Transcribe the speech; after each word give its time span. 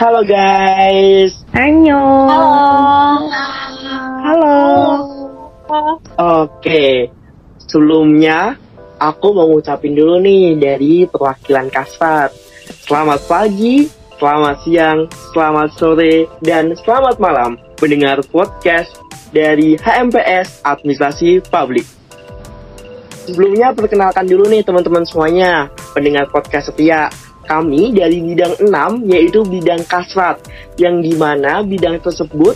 Halo 0.00 0.24
guys. 0.24 1.44
Anyo. 1.52 2.00
Halo. 2.24 2.56
Halo. 4.24 4.56
Oke. 6.16 7.12
Sebelumnya 7.68 8.56
aku 8.96 9.36
mau 9.36 9.44
ngucapin 9.52 9.92
dulu 9.92 10.16
nih 10.24 10.56
dari 10.56 11.04
perwakilan 11.04 11.68
Kasat. 11.68 12.32
Selamat 12.88 13.28
pagi, 13.28 13.92
selamat 14.16 14.56
siang, 14.64 15.04
selamat 15.36 15.68
sore, 15.76 16.32
dan 16.40 16.72
selamat 16.80 17.20
malam 17.20 17.60
mendengar 17.84 18.24
podcast 18.32 18.96
dari 19.36 19.76
HMPS 19.76 20.64
Administrasi 20.64 21.44
Publik. 21.44 21.84
Sebelumnya 23.28 23.76
perkenalkan 23.76 24.24
dulu 24.24 24.48
nih 24.48 24.64
teman-teman 24.64 25.04
semuanya, 25.04 25.68
pendengar 25.92 26.24
podcast 26.32 26.72
setia. 26.72 27.12
Kami 27.48 27.92
dari 27.96 28.20
bidang 28.22 28.58
6 28.62 29.10
yaitu 29.10 29.42
bidang 29.42 29.82
kasrat, 29.88 30.40
yang 30.76 31.00
di 31.00 31.16
mana 31.16 31.64
bidang 31.64 31.98
tersebut 31.98 32.54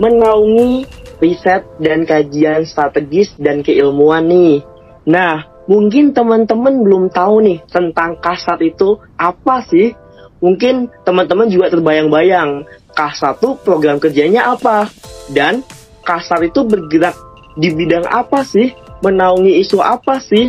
menaungi 0.00 0.88
riset 1.20 1.62
dan 1.78 2.08
kajian 2.08 2.64
strategis 2.64 3.36
dan 3.36 3.60
keilmuan 3.60 4.26
nih. 4.26 4.64
Nah, 5.04 5.44
mungkin 5.68 6.16
teman-teman 6.16 6.80
belum 6.80 7.04
tahu 7.12 7.44
nih 7.44 7.58
tentang 7.68 8.16
kasat 8.18 8.58
itu 8.64 8.96
apa 9.20 9.60
sih? 9.68 9.92
Mungkin 10.40 10.88
teman-teman 11.04 11.52
juga 11.52 11.68
terbayang-bayang 11.68 12.64
kasat 12.96 13.36
itu 13.44 13.60
program 13.60 14.00
kerjanya 14.00 14.56
apa? 14.56 14.88
Dan 15.28 15.60
kasat 16.00 16.48
itu 16.48 16.64
bergerak 16.64 17.12
di 17.60 17.68
bidang 17.76 18.08
apa 18.08 18.40
sih? 18.40 18.72
Menaungi 19.04 19.60
isu 19.60 19.84
apa 19.84 20.16
sih? 20.20 20.48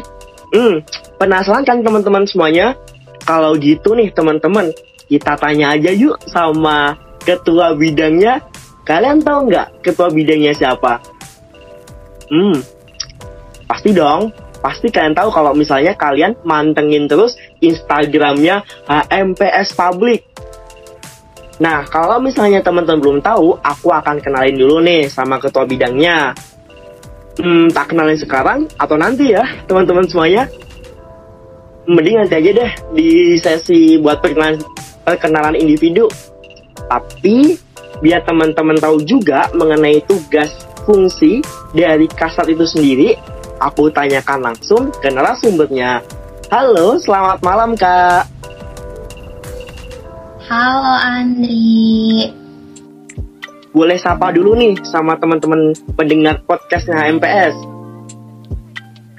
Hmm, 0.52 0.84
penasaran 1.20 1.64
kan 1.68 1.84
teman-teman 1.84 2.24
semuanya? 2.28 2.76
Kalau 3.24 3.56
gitu 3.58 3.94
nih 3.94 4.10
teman-teman, 4.12 4.74
kita 5.08 5.38
tanya 5.38 5.76
aja 5.76 5.92
yuk 5.94 6.18
sama 6.26 6.98
ketua 7.22 7.78
bidangnya 7.78 8.42
Kalian 8.82 9.22
tahu 9.22 9.48
nggak 9.50 9.86
ketua 9.86 10.10
bidangnya 10.10 10.58
siapa? 10.58 10.98
Hmm, 12.34 12.58
pasti 13.70 13.94
dong. 13.94 14.34
Pasti 14.62 14.94
kalian 14.94 15.18
tahu 15.18 15.34
kalau 15.34 15.58
misalnya 15.58 15.98
kalian 15.98 16.38
mantengin 16.46 17.10
terus 17.10 17.34
Instagramnya 17.66 18.62
HMPS 18.86 19.74
Public. 19.74 20.22
Nah, 21.62 21.86
kalau 21.90 22.22
misalnya 22.22 22.62
teman-teman 22.62 23.02
belum 23.02 23.20
tahu, 23.26 23.58
aku 23.62 23.90
akan 23.90 24.22
kenalin 24.22 24.58
dulu 24.58 24.82
nih 24.82 25.10
sama 25.10 25.42
ketua 25.42 25.66
bidangnya. 25.66 26.34
Hmm, 27.42 27.70
tak 27.74 27.94
kenalin 27.94 28.18
sekarang 28.18 28.60
atau 28.78 28.98
nanti 28.98 29.34
ya, 29.34 29.46
teman-teman 29.66 30.06
semuanya? 30.06 30.46
Mending 31.92 32.24
nanti 32.24 32.40
aja 32.40 32.52
deh 32.56 32.72
di 32.96 33.36
sesi 33.36 34.00
buat 34.00 34.24
perkenalan, 34.24 34.64
perkenalan 35.04 35.60
individu. 35.60 36.08
Tapi 36.88 37.60
biar 38.00 38.24
teman-teman 38.24 38.80
tahu 38.80 39.04
juga 39.04 39.52
mengenai 39.52 40.00
tugas 40.08 40.56
fungsi 40.88 41.44
dari 41.76 42.08
kasat 42.08 42.48
itu 42.48 42.64
sendiri, 42.64 43.20
aku 43.60 43.92
tanyakan 43.92 44.40
langsung 44.40 44.88
ke 45.04 45.12
narasumbernya. 45.12 46.00
Halo, 46.48 46.96
selamat 46.96 47.44
malam 47.44 47.76
Kak. 47.76 48.24
Halo 50.48 50.96
Andri. 50.96 52.32
Boleh 53.76 54.00
sapa 54.00 54.32
dulu 54.32 54.56
nih 54.56 54.80
sama 54.88 55.20
teman-teman 55.20 55.76
pendengar 56.00 56.40
podcastnya 56.48 57.12
MPS. 57.20 57.56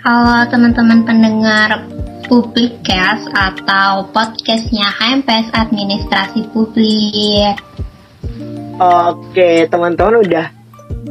Halo 0.03 0.51
teman-teman 0.51 1.07
pendengar 1.07 1.92
Publikcast 2.33 3.29
atau 3.37 4.09
podcastnya 4.09 4.89
HMPS 4.89 5.53
Administrasi 5.53 6.49
Publik. 6.49 7.61
Oke, 8.81 9.69
teman-teman 9.69 10.25
udah 10.25 10.49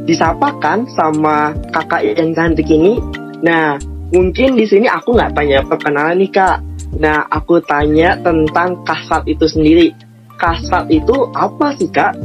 disapa 0.02 0.50
kan 0.58 0.82
sama 0.98 1.54
kakak 1.70 2.18
yang 2.18 2.34
cantik 2.34 2.66
ini? 2.66 2.98
Nah, 3.38 3.78
mungkin 4.10 4.58
di 4.58 4.66
sini 4.66 4.90
aku 4.90 5.14
nggak 5.14 5.38
tanya 5.38 5.62
perkenalan 5.62 6.18
nih 6.26 6.30
kak. 6.34 6.58
Nah, 6.98 7.22
aku 7.30 7.62
tanya 7.62 8.18
tentang 8.18 8.82
kasat 8.82 9.22
itu 9.30 9.46
sendiri. 9.46 9.94
Kasat 10.34 10.90
itu 10.90 11.30
apa 11.38 11.70
sih 11.78 11.86
kak? 11.86 12.18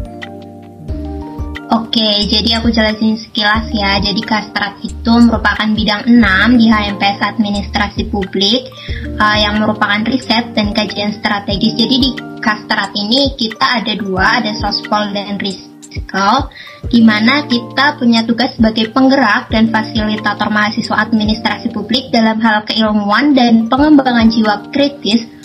Oke, 1.67 2.23
jadi 2.31 2.63
aku 2.63 2.71
jelasin 2.71 3.19
sekilas 3.19 3.67
ya. 3.75 3.99
Jadi 3.99 4.23
Kastrat 4.23 4.79
itu 4.87 5.13
merupakan 5.19 5.67
bidang 5.67 6.07
6 6.07 6.55
di 6.55 6.71
HMPS 6.71 7.19
Administrasi 7.19 8.07
Publik 8.07 8.71
uh, 9.19 9.35
yang 9.35 9.59
merupakan 9.59 9.99
riset 10.07 10.55
dan 10.55 10.71
kajian 10.71 11.11
strategis. 11.11 11.75
Jadi 11.75 11.95
di 11.99 12.09
Kastrat 12.39 12.95
ini 12.95 13.35
kita 13.35 13.83
ada 13.83 13.93
dua, 13.99 14.39
ada 14.39 14.55
Sospol 14.55 15.11
dan 15.11 15.35
Riskal, 15.35 16.47
di 16.87 17.03
mana 17.03 17.43
kita 17.43 17.99
punya 17.99 18.23
tugas 18.23 18.55
sebagai 18.55 18.87
penggerak 18.95 19.51
dan 19.51 19.67
fasilitator 19.67 20.47
mahasiswa 20.47 21.03
administrasi 21.03 21.75
publik 21.75 22.07
dalam 22.15 22.39
hal 22.39 22.63
keilmuan 22.63 23.35
dan 23.35 23.67
pengembangan 23.67 24.31
jiwa 24.31 24.71
kritis 24.71 25.36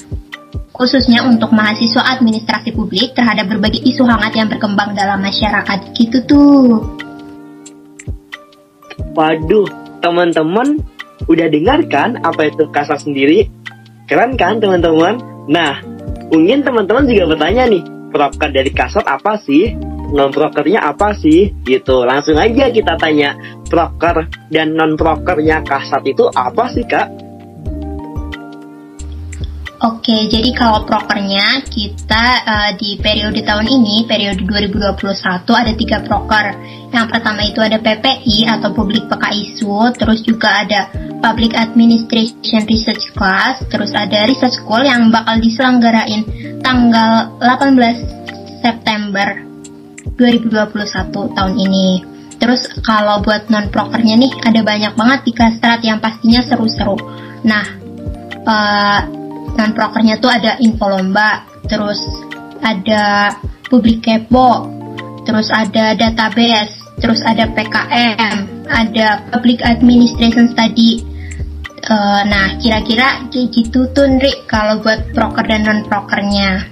khususnya 0.82 1.22
untuk 1.22 1.54
mahasiswa 1.54 2.02
administrasi 2.18 2.74
publik 2.74 3.14
terhadap 3.14 3.46
berbagai 3.46 3.78
isu 3.86 4.02
hangat 4.02 4.34
yang 4.34 4.50
berkembang 4.50 4.98
dalam 4.98 5.22
masyarakat 5.22 5.78
gitu 5.94 6.18
tuh. 6.26 6.82
Waduh, 9.14 9.70
teman-teman 10.02 10.82
udah 11.30 11.46
dengar 11.46 11.86
kan 11.86 12.18
apa 12.26 12.50
itu 12.50 12.66
kasat 12.74 13.06
sendiri? 13.06 13.46
Keren 14.10 14.34
kan 14.34 14.58
teman-teman? 14.58 15.22
Nah, 15.46 15.78
mungkin 16.34 16.66
teman-teman 16.66 17.06
juga 17.06 17.30
bertanya 17.30 17.70
nih, 17.70 17.82
proker 18.10 18.50
dari 18.50 18.74
kasat 18.74 19.06
apa 19.06 19.38
sih? 19.38 19.78
Non-prokernya 20.12 20.82
apa 20.82 21.14
sih? 21.14 21.54
Gitu, 21.62 22.02
langsung 22.02 22.42
aja 22.42 22.74
kita 22.74 22.98
tanya, 22.98 23.38
proker 23.70 24.26
dan 24.50 24.74
non-prokernya 24.74 25.62
kasat 25.62 26.02
itu 26.10 26.26
apa 26.34 26.66
sih 26.74 26.82
kak? 26.82 27.31
Oke, 29.82 30.30
jadi 30.30 30.54
kalau 30.54 30.86
prokernya 30.86 31.66
kita 31.66 32.24
uh, 32.46 32.70
di 32.78 33.02
periode 33.02 33.42
tahun 33.42 33.66
ini, 33.66 34.06
periode 34.06 34.46
2021 34.46 35.42
ada 35.42 35.72
tiga 35.74 35.98
proker. 36.06 36.54
Yang 36.94 37.06
pertama 37.10 37.42
itu 37.42 37.58
ada 37.58 37.82
PPI 37.82 38.46
atau 38.46 38.70
Public 38.70 39.10
PK 39.10 39.24
Isu, 39.34 39.90
terus 39.98 40.22
juga 40.22 40.62
ada 40.62 40.86
Public 41.18 41.58
Administration 41.58 42.62
Research 42.70 43.10
Class, 43.10 43.66
terus 43.66 43.90
ada 43.90 44.22
Research 44.30 44.62
School 44.62 44.86
yang 44.86 45.10
bakal 45.10 45.42
diselenggarain 45.42 46.30
tanggal 46.62 47.34
18 47.42 48.62
September 48.62 49.34
2021 50.14 51.34
tahun 51.34 51.54
ini. 51.58 51.88
Terus 52.38 52.70
kalau 52.86 53.18
buat 53.18 53.50
non 53.50 53.66
prokernya 53.66 54.14
nih 54.14 54.46
ada 54.46 54.62
banyak 54.62 54.94
banget 54.94 55.20
di 55.26 55.32
Kastrat 55.34 55.82
yang 55.82 55.98
pastinya 55.98 56.38
seru-seru. 56.46 56.94
Nah, 57.42 57.66
uh, 58.46 59.21
non 59.58 59.72
prokernya 59.76 60.18
tuh 60.18 60.30
ada 60.32 60.56
info 60.60 60.88
lomba, 60.88 61.44
terus 61.68 62.00
ada 62.62 63.34
publik 63.68 64.04
kepo, 64.04 64.68
terus 65.24 65.50
ada 65.50 65.96
database, 65.98 66.72
terus 67.02 67.20
ada 67.26 67.50
PKM, 67.50 68.68
ada 68.70 69.24
public 69.34 69.60
administration 69.64 70.50
study. 70.50 71.02
Uh, 71.82 72.22
nah, 72.30 72.54
kira-kira 72.62 73.26
kayak 73.34 73.50
gitu 73.50 73.90
tuh, 73.90 74.06
Nri, 74.06 74.46
kalau 74.46 74.78
buat 74.78 75.02
proker 75.10 75.42
dan 75.50 75.66
non 75.66 75.82
prokernya. 75.90 76.70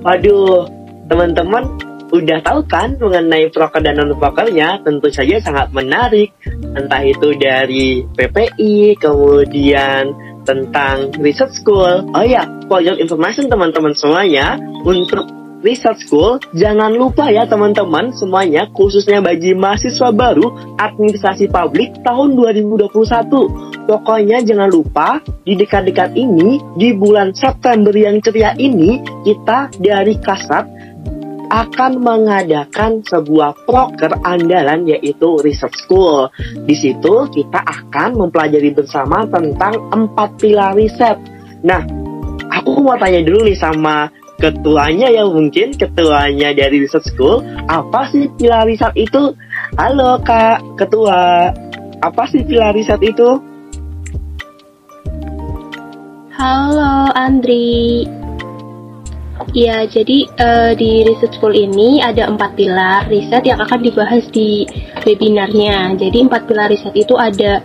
Waduh, 0.00 0.64
teman-teman 1.12 1.83
udah 2.14 2.38
tahu 2.46 2.60
kan 2.70 2.94
mengenai 2.94 3.50
proker 3.50 3.82
dan 3.82 3.98
non 3.98 4.14
prokernya 4.14 4.78
tentu 4.86 5.10
saja 5.10 5.42
sangat 5.42 5.74
menarik. 5.74 6.30
Entah 6.46 7.02
itu 7.02 7.34
dari 7.34 8.06
PPI 8.06 8.94
kemudian 9.02 10.14
tentang 10.46 11.10
research 11.18 11.58
school. 11.58 12.06
Oh 12.14 12.22
ya 12.22 12.46
for 12.70 12.78
your 12.78 12.94
information 12.96 13.50
teman-teman 13.50 13.98
semuanya 13.98 14.54
untuk 14.86 15.26
research 15.64 16.04
school 16.04 16.36
jangan 16.52 16.92
lupa 16.92 17.32
ya 17.32 17.48
teman-teman 17.48 18.12
semuanya 18.12 18.68
khususnya 18.76 19.24
bagi 19.24 19.56
mahasiswa 19.56 20.12
baru 20.12 20.76
administrasi 20.76 21.48
publik 21.48 21.96
tahun 22.04 22.36
2021 22.36 23.88
pokoknya 23.88 24.44
jangan 24.44 24.68
lupa 24.68 25.24
di 25.48 25.56
dekat-dekat 25.56 26.12
ini 26.12 26.60
di 26.76 26.92
bulan 26.92 27.32
September 27.32 27.96
yang 27.96 28.20
ceria 28.20 28.52
ini 28.60 29.00
kita 29.24 29.72
dari 29.80 30.20
Kasat 30.20 30.83
akan 31.48 32.00
mengadakan 32.00 33.04
sebuah 33.04 33.66
proker 33.68 34.20
andalan 34.24 34.88
yaitu 34.88 35.40
Research 35.40 35.76
School. 35.84 36.28
Di 36.64 36.74
situ 36.76 37.28
kita 37.32 37.60
akan 37.60 38.20
mempelajari 38.20 38.72
bersama 38.72 39.28
tentang 39.28 39.76
empat 39.92 40.40
pilar 40.40 40.76
riset. 40.76 41.16
Nah, 41.64 41.84
aku 42.52 42.80
mau 42.80 42.96
tanya 42.96 43.24
dulu 43.24 43.44
nih 43.48 43.58
sama 43.58 44.08
ketuanya 44.38 45.08
ya 45.08 45.24
mungkin 45.24 45.72
ketuanya 45.78 46.50
dari 46.52 46.82
Research 46.82 47.14
School, 47.14 47.40
apa 47.70 48.10
sih 48.10 48.28
pilar 48.34 48.66
riset 48.66 48.92
itu? 48.98 49.32
Halo 49.78 50.20
Kak, 50.22 50.60
ketua. 50.76 51.50
Apa 52.02 52.28
sih 52.28 52.44
pilar 52.44 52.74
riset 52.74 53.00
itu? 53.00 53.40
Halo 56.34 57.14
Andri. 57.14 58.23
Ya, 59.50 59.82
jadi 59.82 60.30
uh, 60.38 60.72
di 60.78 61.02
Research 61.02 61.42
School 61.42 61.58
ini 61.58 61.98
ada 61.98 62.30
empat 62.30 62.54
pilar 62.54 63.10
riset 63.10 63.42
yang 63.42 63.58
akan 63.58 63.82
dibahas 63.82 64.22
di 64.30 64.62
webinarnya. 65.02 65.98
Jadi 65.98 66.22
empat 66.22 66.46
pilar 66.46 66.70
riset 66.70 66.94
itu 66.94 67.18
ada 67.18 67.58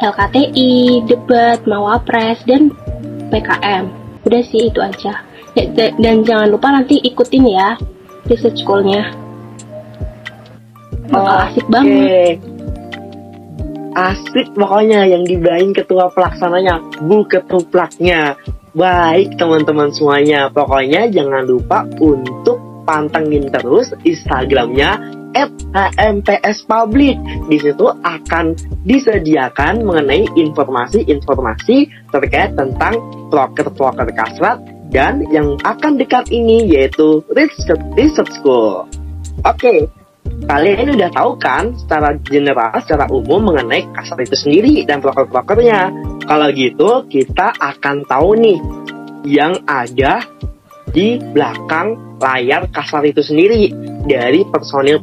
LKTI, 0.00 1.04
debat, 1.04 1.60
mawapres, 1.68 2.40
dan 2.48 2.72
PKM. 3.28 3.92
Udah 4.24 4.42
sih 4.48 4.72
itu 4.72 4.80
aja. 4.80 5.20
Dan 5.76 6.24
jangan 6.24 6.48
lupa 6.48 6.72
nanti 6.72 6.96
ikutin 7.04 7.44
ya 7.52 7.76
Research 8.24 8.64
School-nya. 8.64 9.12
Bakal 11.12 11.36
oh, 11.36 11.44
asik 11.52 11.66
banget. 11.68 12.40
Asik 13.92 14.46
pokoknya 14.56 15.04
yang 15.04 15.26
dibayin 15.26 15.76
ketua 15.76 16.08
pelaksananya, 16.14 16.80
bu 17.04 17.26
ketuplaknya. 17.28 18.40
Baik 18.70 19.34
teman-teman 19.34 19.90
semuanya, 19.90 20.46
pokoknya 20.46 21.10
jangan 21.10 21.42
lupa 21.42 21.82
untuk 21.98 22.62
pantengin 22.86 23.50
terus 23.50 23.90
Instagramnya 24.06 24.94
at 25.34 25.50
HMPS 25.74 26.70
Public. 26.70 27.18
Di 27.50 27.58
situ 27.58 27.90
akan 27.90 28.54
disediakan 28.86 29.82
mengenai 29.82 30.22
informasi-informasi 30.38 31.90
terkait 32.14 32.54
tentang 32.54 32.94
proker-proker 33.34 34.06
kasrat 34.14 34.62
dan 34.94 35.26
yang 35.34 35.58
akan 35.66 35.98
dekat 35.98 36.30
ini 36.30 36.70
yaitu 36.70 37.26
Research, 37.34 38.30
School. 38.38 38.86
Oke, 39.46 39.90
kalian 40.46 40.96
udah 40.96 41.10
tahu 41.12 41.30
kan 41.36 41.76
secara 41.76 42.16
general, 42.24 42.72
secara 42.80 43.04
umum 43.10 43.52
mengenai 43.52 43.84
kasar 43.92 44.20
itu 44.22 44.36
sendiri 44.36 44.84
dan 44.88 45.02
proker-prokernya. 45.04 45.90
Kalau 46.24 46.48
gitu, 46.54 47.04
kita 47.10 47.52
akan 47.58 48.06
tahu 48.06 48.38
nih 48.38 48.58
yang 49.26 49.58
ada 49.68 50.24
di 50.90 51.20
belakang 51.20 52.18
layar 52.20 52.68
kasar 52.68 53.06
itu 53.08 53.24
sendiri 53.24 53.72
dari 54.04 54.44
personil 54.44 55.00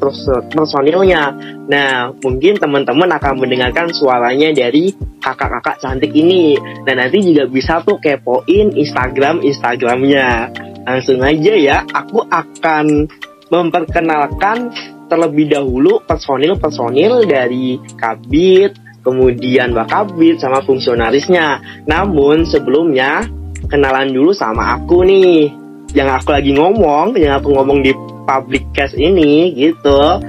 personilnya. 0.53 1.33
Nah, 1.65 2.13
mungkin 2.21 2.59
teman-teman 2.61 3.09
akan 3.17 3.33
mendengarkan 3.41 3.89
suaranya 3.89 4.53
dari 4.53 4.93
kakak-kakak 5.21 5.81
cantik 5.81 6.13
ini. 6.13 6.55
Nah, 6.85 6.93
nanti 6.93 7.23
juga 7.25 7.49
bisa 7.49 7.81
tuh 7.81 7.97
kepoin 7.97 8.77
Instagram 8.77 9.41
Instagramnya. 9.41 10.53
Langsung 10.87 11.19
aja 11.19 11.53
ya, 11.57 11.77
aku 11.83 12.23
akan 12.29 13.09
memperkenalkan 13.51 14.71
terlebih 15.07 15.51
dahulu 15.51 16.03
personil-personil 16.03 17.25
dari 17.25 17.79
Kabit, 17.95 18.75
kemudian 19.01 19.71
Wakabit 19.71 20.43
sama 20.43 20.59
fungsionarisnya. 20.63 21.63
Namun 21.87 22.43
sebelumnya 22.43 23.23
kenalan 23.71 24.11
dulu 24.11 24.35
sama 24.35 24.75
aku 24.77 25.07
nih. 25.07 25.51
Yang 25.95 26.09
aku 26.21 26.29
lagi 26.35 26.51
ngomong, 26.51 27.15
yang 27.15 27.39
aku 27.39 27.55
ngomong 27.55 27.79
di 27.79 27.95
public 28.27 28.67
cast 28.75 28.99
ini 28.99 29.55
gitu. 29.55 30.19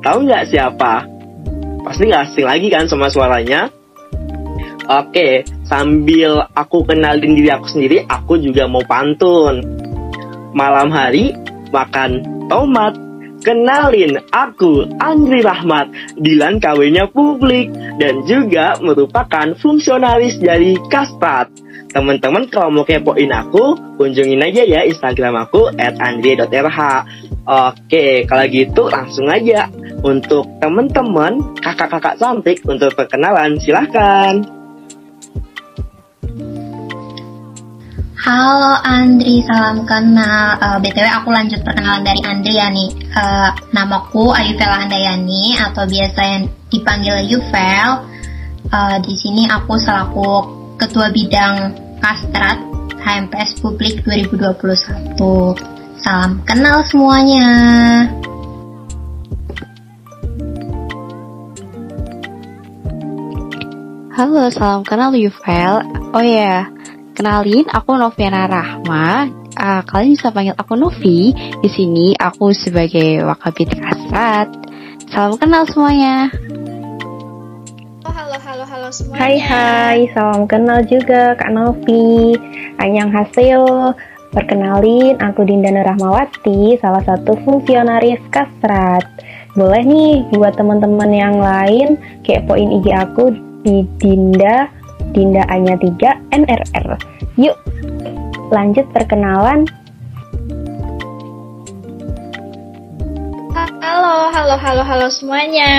Tahu 0.00 0.18
nggak 0.24 0.46
siapa? 0.54 1.02
Pasti 1.82 2.06
nggak 2.06 2.22
asing 2.30 2.46
lagi 2.46 2.70
kan 2.70 2.86
sama 2.86 3.10
suaranya. 3.10 3.66
Oke, 4.88 5.44
sambil 5.68 6.48
aku 6.56 6.80
kenalin 6.86 7.36
diri 7.36 7.52
aku 7.52 7.68
sendiri, 7.68 8.08
aku 8.08 8.40
juga 8.40 8.64
mau 8.64 8.80
pantun. 8.88 9.60
Malam 10.56 10.88
hari 10.88 11.36
makan 11.68 12.24
tomat 12.48 12.96
Kenalin, 13.38 14.18
aku 14.34 14.90
Andri 14.98 15.46
Rahmat, 15.46 16.18
Dilan 16.18 16.58
KW-nya 16.58 17.06
publik, 17.14 17.70
dan 18.02 18.26
juga 18.26 18.74
merupakan 18.82 19.54
fungsionaris 19.54 20.42
dari 20.42 20.74
Kastrat. 20.90 21.46
Teman-teman 21.88 22.50
kalau 22.50 22.68
mau 22.74 22.84
kepoin 22.84 23.30
aku, 23.32 23.96
kunjungin 23.96 24.42
aja 24.44 24.66
ya 24.66 24.84
Instagram 24.84 25.48
aku 25.48 25.70
andri.rh. 25.78 26.80
Oke, 27.48 28.28
kalau 28.28 28.44
gitu 28.50 28.82
langsung 28.92 29.30
aja. 29.32 29.72
Untuk 30.04 30.44
teman-teman, 30.60 31.56
kakak-kakak 31.64 32.20
cantik 32.20 32.60
untuk 32.68 32.92
perkenalan, 32.92 33.56
silahkan. 33.56 34.57
Halo 38.18 38.82
Andri, 38.82 39.46
salam 39.46 39.86
kenal. 39.86 40.58
Uh, 40.58 40.82
eh, 40.82 40.90
BTW 40.90 41.06
aku 41.22 41.30
lanjut 41.30 41.62
perkenalan 41.62 42.02
dari 42.02 42.18
Andri 42.26 42.58
ya 42.58 42.66
nih. 42.66 42.90
Uh, 43.14 43.54
namaku 43.70 44.34
Ayuvela 44.34 44.82
Handayani 44.82 45.54
atau 45.54 45.86
biasa 45.86 46.20
yang 46.26 46.50
dipanggil 46.66 47.14
Yuvel. 47.30 48.10
Uh, 48.74 48.98
di 49.06 49.14
sini 49.14 49.46
aku 49.46 49.78
selaku 49.78 50.30
Ketua 50.82 51.14
Bidang 51.14 51.78
Kastrat 52.02 52.58
HMPS 52.98 53.62
Publik 53.62 54.02
2021. 54.02 55.14
Salam 56.02 56.42
kenal 56.42 56.82
semuanya. 56.90 57.50
Halo, 64.10 64.50
salam 64.50 64.82
kenal 64.82 65.14
Yuvel. 65.14 65.86
Oh 66.10 66.18
ya, 66.18 66.66
yeah 66.66 66.77
Kenalin, 67.18 67.66
aku 67.66 67.98
Noviana 67.98 68.46
Rahma. 68.46 69.26
Uh, 69.58 69.82
kalian 69.90 70.14
bisa 70.14 70.30
panggil 70.30 70.54
aku 70.54 70.78
Novi. 70.78 71.34
Di 71.34 71.66
sini 71.66 72.14
aku 72.14 72.54
sebagai 72.54 73.26
wakabit 73.26 73.74
kasat. 73.74 74.46
Salam 75.10 75.34
kenal 75.34 75.66
semuanya. 75.66 76.30
Oh, 78.06 78.14
halo, 78.14 78.38
halo, 78.38 78.62
halo 78.62 78.86
semuanya. 78.94 79.18
Hai, 79.18 79.34
hai. 79.34 79.98
Salam 80.14 80.46
kenal 80.46 80.86
juga 80.86 81.34
Kak 81.34 81.50
Novi. 81.50 82.38
Anyang 82.78 83.10
hasil. 83.10 83.66
Perkenalin, 84.30 85.18
aku 85.18 85.42
Dinda 85.42 85.74
Rahmawati, 85.74 86.78
salah 86.78 87.02
satu 87.02 87.34
fungsionaris 87.42 88.22
Kasrat. 88.30 89.02
Boleh 89.58 89.82
nih 89.82 90.22
buat 90.38 90.54
teman-teman 90.54 91.10
yang 91.10 91.42
lain 91.42 91.98
kepoin 92.22 92.78
IG 92.78 92.94
aku 92.94 93.34
di 93.66 93.82
Dinda 93.98 94.77
Dinda 95.18 95.42
Anya 95.50 95.74
3 95.74 96.30
NRR. 96.30 96.86
Yuk, 97.42 97.58
lanjut 98.54 98.86
perkenalan. 98.94 99.66
Halo, 103.82 104.30
halo, 104.30 104.54
halo, 104.54 104.82
halo 104.86 105.06
semuanya. 105.10 105.74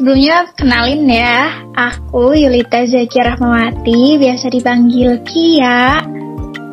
Sebelumnya 0.00 0.48
kenalin 0.56 1.04
ya, 1.04 1.68
aku 1.76 2.32
Yulita 2.32 2.88
Zaki 2.88 3.20
Rahmawati, 3.20 4.16
biasa 4.16 4.48
dipanggil 4.48 5.20
Kia. 5.28 6.00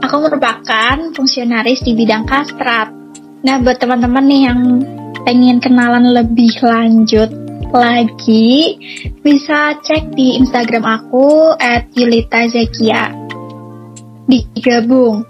Aku 0.08 0.24
merupakan 0.24 1.12
fungsionaris 1.12 1.84
di 1.84 2.00
bidang 2.00 2.24
kastrat. 2.24 2.96
Nah, 3.44 3.60
buat 3.60 3.76
teman-teman 3.76 4.24
nih 4.24 4.42
yang 4.48 4.60
pengen 5.28 5.60
kenalan 5.60 6.16
lebih 6.16 6.56
lanjut 6.64 7.41
lagi, 7.72 8.76
bisa 9.24 9.80
cek 9.80 10.12
di 10.12 10.36
Instagram 10.36 10.84
aku 10.84 11.56
at 11.56 11.88
Yulita 11.96 12.46
Zekia. 12.52 13.16
Digabung. 14.28 15.24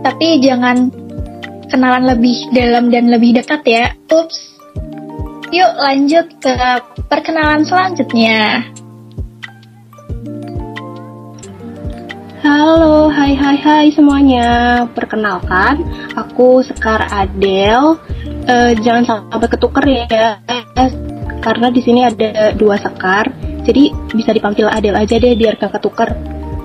Tapi 0.00 0.40
jangan 0.40 0.88
kenalan 1.68 2.16
lebih 2.16 2.52
dalam 2.52 2.88
dan 2.88 3.12
lebih 3.12 3.36
dekat 3.36 3.62
ya. 3.68 3.86
Ups. 4.08 4.56
Yuk 5.52 5.72
lanjut 5.76 6.26
ke 6.40 6.56
perkenalan 7.06 7.62
selanjutnya. 7.62 8.64
Halo, 12.44 13.08
hai 13.08 13.32
hai 13.32 13.56
hai 13.56 13.86
semuanya. 13.92 14.84
Perkenalkan, 14.92 15.80
aku 16.16 16.60
Sekar 16.64 17.08
Adel. 17.08 17.96
Uh, 18.44 18.76
jangan 18.84 19.28
sampai 19.32 19.48
ketuker 19.48 19.84
ya 19.88 20.36
karena 21.44 21.68
di 21.68 21.84
sini 21.84 22.00
ada 22.08 22.56
dua 22.56 22.80
sekar 22.80 23.28
jadi 23.64 23.92
bisa 24.12 24.30
dipanggil 24.32 24.68
Adel 24.68 24.96
aja 24.96 25.16
deh 25.16 25.32
biar 25.32 25.56
gak 25.56 25.80
ketuker. 25.80 26.12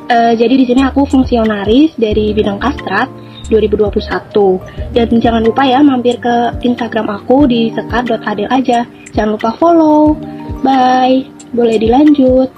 Uh, 0.10 0.34
jadi 0.36 0.54
di 0.58 0.66
sini 0.68 0.82
aku 0.84 1.06
fungsionaris 1.08 1.96
dari 1.96 2.36
bidang 2.36 2.60
kastrat 2.60 3.08
2021 3.48 4.94
dan 4.94 5.08
jangan 5.22 5.42
lupa 5.42 5.64
ya 5.66 5.80
mampir 5.86 6.18
ke 6.18 6.60
Instagram 6.66 7.08
aku 7.24 7.48
di 7.48 7.72
sekar.adel 7.72 8.50
aja. 8.52 8.84
Jangan 9.16 9.32
lupa 9.40 9.56
follow. 9.56 10.18
Bye. 10.60 11.30
Boleh 11.50 11.82
dilanjut. 11.82 12.50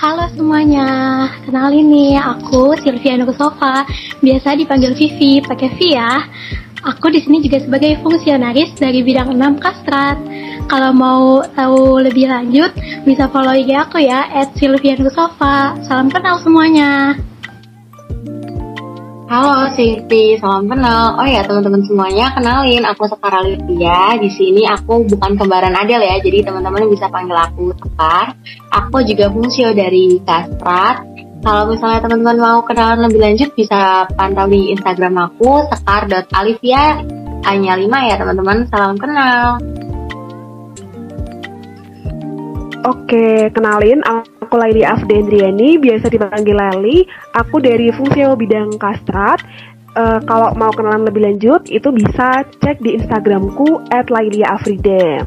Halo 0.00 0.32
semuanya, 0.32 1.28
kenalin 1.44 1.92
nih 1.92 2.16
aku 2.16 2.72
Sylvia 2.80 3.20
Nugusova, 3.20 3.84
biasa 4.24 4.56
dipanggil 4.56 4.96
Vivi, 4.96 5.44
pakai 5.44 5.68
V 5.76 5.78
ya. 5.92 6.24
Aku 6.80 7.12
di 7.12 7.20
sini 7.20 7.44
juga 7.44 7.60
sebagai 7.60 8.00
fungsionaris 8.00 8.72
dari 8.80 9.04
bidang 9.04 9.36
6 9.36 9.60
kastrat. 9.60 10.16
Kalau 10.64 10.96
mau 10.96 11.44
tahu 11.52 12.00
lebih 12.00 12.32
lanjut, 12.32 12.72
bisa 13.04 13.28
follow 13.28 13.52
IG 13.52 13.76
aku 13.76 14.00
ya, 14.00 14.24
at. 14.32 14.56
Salam 15.84 16.08
kenal 16.08 16.40
semuanya. 16.40 17.20
Halo 19.28 19.68
Sirti, 19.76 20.40
salam 20.40 20.72
kenal. 20.72 21.20
Oh 21.20 21.28
ya 21.28 21.44
teman-teman 21.44 21.84
semuanya, 21.84 22.32
kenalin 22.32 22.88
aku 22.88 23.12
Sekar 23.12 23.44
Alitia. 23.44 24.16
Di 24.16 24.32
sini 24.32 24.64
aku 24.64 25.04
bukan 25.04 25.36
kembaran 25.36 25.76
Adel 25.76 26.00
ya, 26.00 26.16
jadi 26.18 26.48
teman-teman 26.48 26.88
bisa 26.88 27.12
panggil 27.12 27.36
aku 27.36 27.76
Sekar. 27.76 28.34
Aku 28.72 29.04
juga 29.04 29.28
fungsio 29.28 29.76
dari 29.76 30.16
Kastrat 30.24 31.04
Kalau 31.40 31.72
misalnya 31.72 32.04
teman-teman 32.04 32.36
mau 32.36 32.60
kenalan 32.60 33.08
lebih 33.08 33.20
lanjut 33.24 33.50
bisa 33.56 34.04
pantau 34.12 34.44
di 34.44 34.76
Instagram 34.76 35.16
aku 35.16 35.64
sekar.alivia 35.72 37.00
hanya 37.48 37.72
5 37.80 38.08
ya 38.12 38.16
teman-teman. 38.20 38.68
Salam 38.68 38.96
kenal. 39.00 39.56
Oke, 42.80 43.48
kenalin 43.52 44.00
aku 44.04 44.56
Laili 44.56 44.84
Afdendriani, 44.84 45.80
biasa 45.80 46.12
dipanggil 46.12 46.56
Lali. 46.56 46.98
Aku 47.32 47.60
dari 47.60 47.88
Fungsio 47.92 48.36
Bidang 48.36 48.76
Kastrat. 48.76 49.40
Uh, 49.96 50.20
kalau 50.28 50.52
mau 50.56 50.70
kenalan 50.72 51.08
lebih 51.08 51.24
lanjut, 51.24 51.64
itu 51.72 51.88
bisa 51.92 52.44
cek 52.60 52.84
di 52.84 53.00
Instagramku 53.00 53.84
@lailia_afride. 53.90 55.24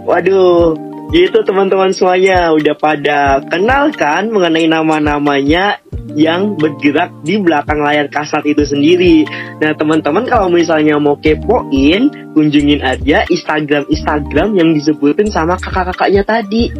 Waduh, 0.00 0.89
gitu 1.10 1.42
teman-teman 1.42 1.90
semuanya 1.90 2.54
udah 2.54 2.74
pada 2.78 3.42
kenal 3.50 3.90
kan 3.90 4.30
mengenai 4.30 4.70
nama-namanya 4.70 5.82
yang 6.14 6.54
bergerak 6.54 7.10
di 7.26 7.38
belakang 7.42 7.82
layar 7.82 8.06
kasat 8.06 8.46
itu 8.46 8.62
sendiri. 8.62 9.26
Nah 9.58 9.74
teman-teman 9.74 10.26
kalau 10.26 10.46
misalnya 10.50 10.98
mau 11.02 11.18
kepoin, 11.18 12.34
kunjungin 12.34 12.82
aja 12.82 13.26
Instagram-Instagram 13.26 14.54
yang 14.54 14.70
disebutin 14.74 15.30
sama 15.30 15.58
kakak-kakaknya 15.58 16.22
tadi. 16.22 16.70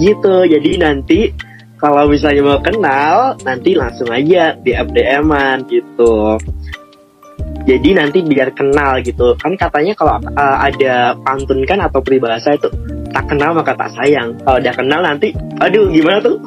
Gitu, 0.00 0.34
jadi 0.46 0.70
nanti 0.80 1.34
kalau 1.76 2.06
misalnya 2.06 2.42
mau 2.46 2.60
kenal, 2.62 3.36
nanti 3.42 3.74
langsung 3.74 4.08
aja 4.10 4.54
di 4.54 4.70
FDM-an 4.70 5.66
gitu. 5.66 6.38
Jadi 7.66 7.88
nanti 7.92 8.22
biar 8.24 8.54
kenal 8.54 9.02
gitu. 9.04 9.36
Kan 9.36 9.58
katanya 9.58 9.92
kalau 9.98 10.16
uh, 10.18 10.56
ada 10.62 11.14
pantun 11.20 11.62
kan 11.68 11.82
atau 11.84 12.00
peribahasa 12.00 12.56
itu 12.56 12.72
tak 13.10 13.24
kenal 13.26 13.50
maka 13.54 13.74
tak 13.74 13.90
sayang. 13.94 14.38
Kalau 14.42 14.58
udah 14.58 14.74
kenal 14.74 15.00
nanti, 15.02 15.34
aduh 15.58 15.90
gimana 15.90 16.18
tuh? 16.22 16.38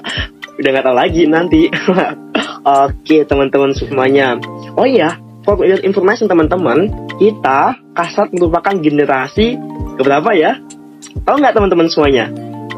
udah 0.58 0.70
nggak 0.74 0.84
tahu 0.84 0.96
lagi 0.96 1.22
nanti. 1.30 1.70
Oke 2.84 3.24
teman-teman 3.24 3.72
semuanya. 3.72 4.36
Oh 4.74 4.84
iya, 4.84 5.16
for 5.46 5.56
information 5.64 6.26
teman-teman, 6.26 6.90
kita 7.16 7.78
kasat 7.94 8.34
merupakan 8.34 8.74
generasi 8.76 9.56
keberapa 9.96 10.34
ya? 10.34 10.58
Tahu 11.24 11.36
nggak 11.38 11.54
teman-teman 11.54 11.88
semuanya? 11.88 12.28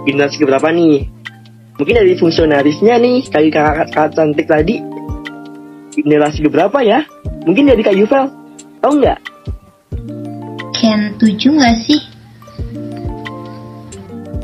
Generasi 0.04 0.36
keberapa 0.38 0.68
nih? 0.70 1.08
Mungkin 1.80 1.96
dari 1.96 2.12
fungsionarisnya 2.20 3.00
nih, 3.00 3.24
kayak 3.32 3.56
kakak-kakak 3.56 4.08
cantik 4.12 4.46
tadi. 4.46 4.76
Generasi 5.96 6.44
keberapa 6.44 6.78
ya? 6.84 7.02
Mungkin 7.48 7.72
dari 7.72 7.80
Kak 7.80 7.96
Yuvel. 7.96 8.28
Tahu 8.84 8.92
nggak? 9.00 9.18
Ken 10.76 11.16
7 11.16 11.56
nggak 11.56 11.76
sih? 11.88 12.00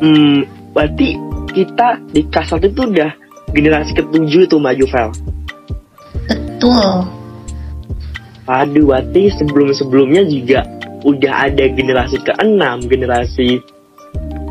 Hmm, 0.01 0.45
berarti 0.77 1.17
kita 1.57 2.05
di 2.13 2.29
kasat 2.29 2.69
itu 2.69 2.85
udah 2.85 3.11
generasi 3.57 3.97
ketujuh 3.97 4.45
itu 4.45 4.57
Mbak 4.61 4.75
Yuvel. 4.85 5.09
Betul. 6.29 6.91
Aduh, 8.47 8.85
berarti 8.95 9.33
sebelum-sebelumnya 9.35 10.23
juga 10.29 10.61
udah 11.03 11.51
ada 11.51 11.65
generasi 11.71 12.21
keenam, 12.23 12.85
generasi 12.85 13.59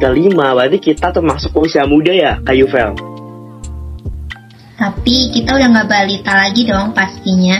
kelima. 0.02 0.52
Berarti 0.56 0.80
kita 0.82 1.14
termasuk 1.16 1.56
usia 1.56 1.88
muda 1.88 2.12
ya, 2.12 2.42
Kak 2.44 2.56
Yuvel? 2.56 2.92
Tapi 4.76 5.32
kita 5.32 5.56
udah 5.56 5.68
nggak 5.72 5.88
balita 5.88 6.34
lagi 6.36 6.62
dong 6.68 6.92
pastinya. 6.92 7.58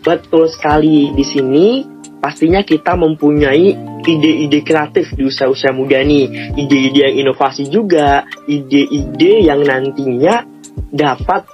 Betul 0.00 0.48
sekali. 0.48 1.12
Di 1.12 1.24
sini 1.28 1.84
pastinya 2.24 2.64
kita 2.64 2.96
mempunyai 2.96 3.76
ide-ide 4.06 4.60
kreatif 4.64 5.12
di 5.16 5.26
usia-usia 5.26 5.74
muda 5.74 6.00
nih, 6.00 6.54
ide-ide 6.56 7.10
yang 7.10 7.16
inovasi 7.26 7.68
juga, 7.68 8.24
ide-ide 8.48 9.44
yang 9.44 9.64
nantinya 9.64 10.46
dapat 10.90 11.46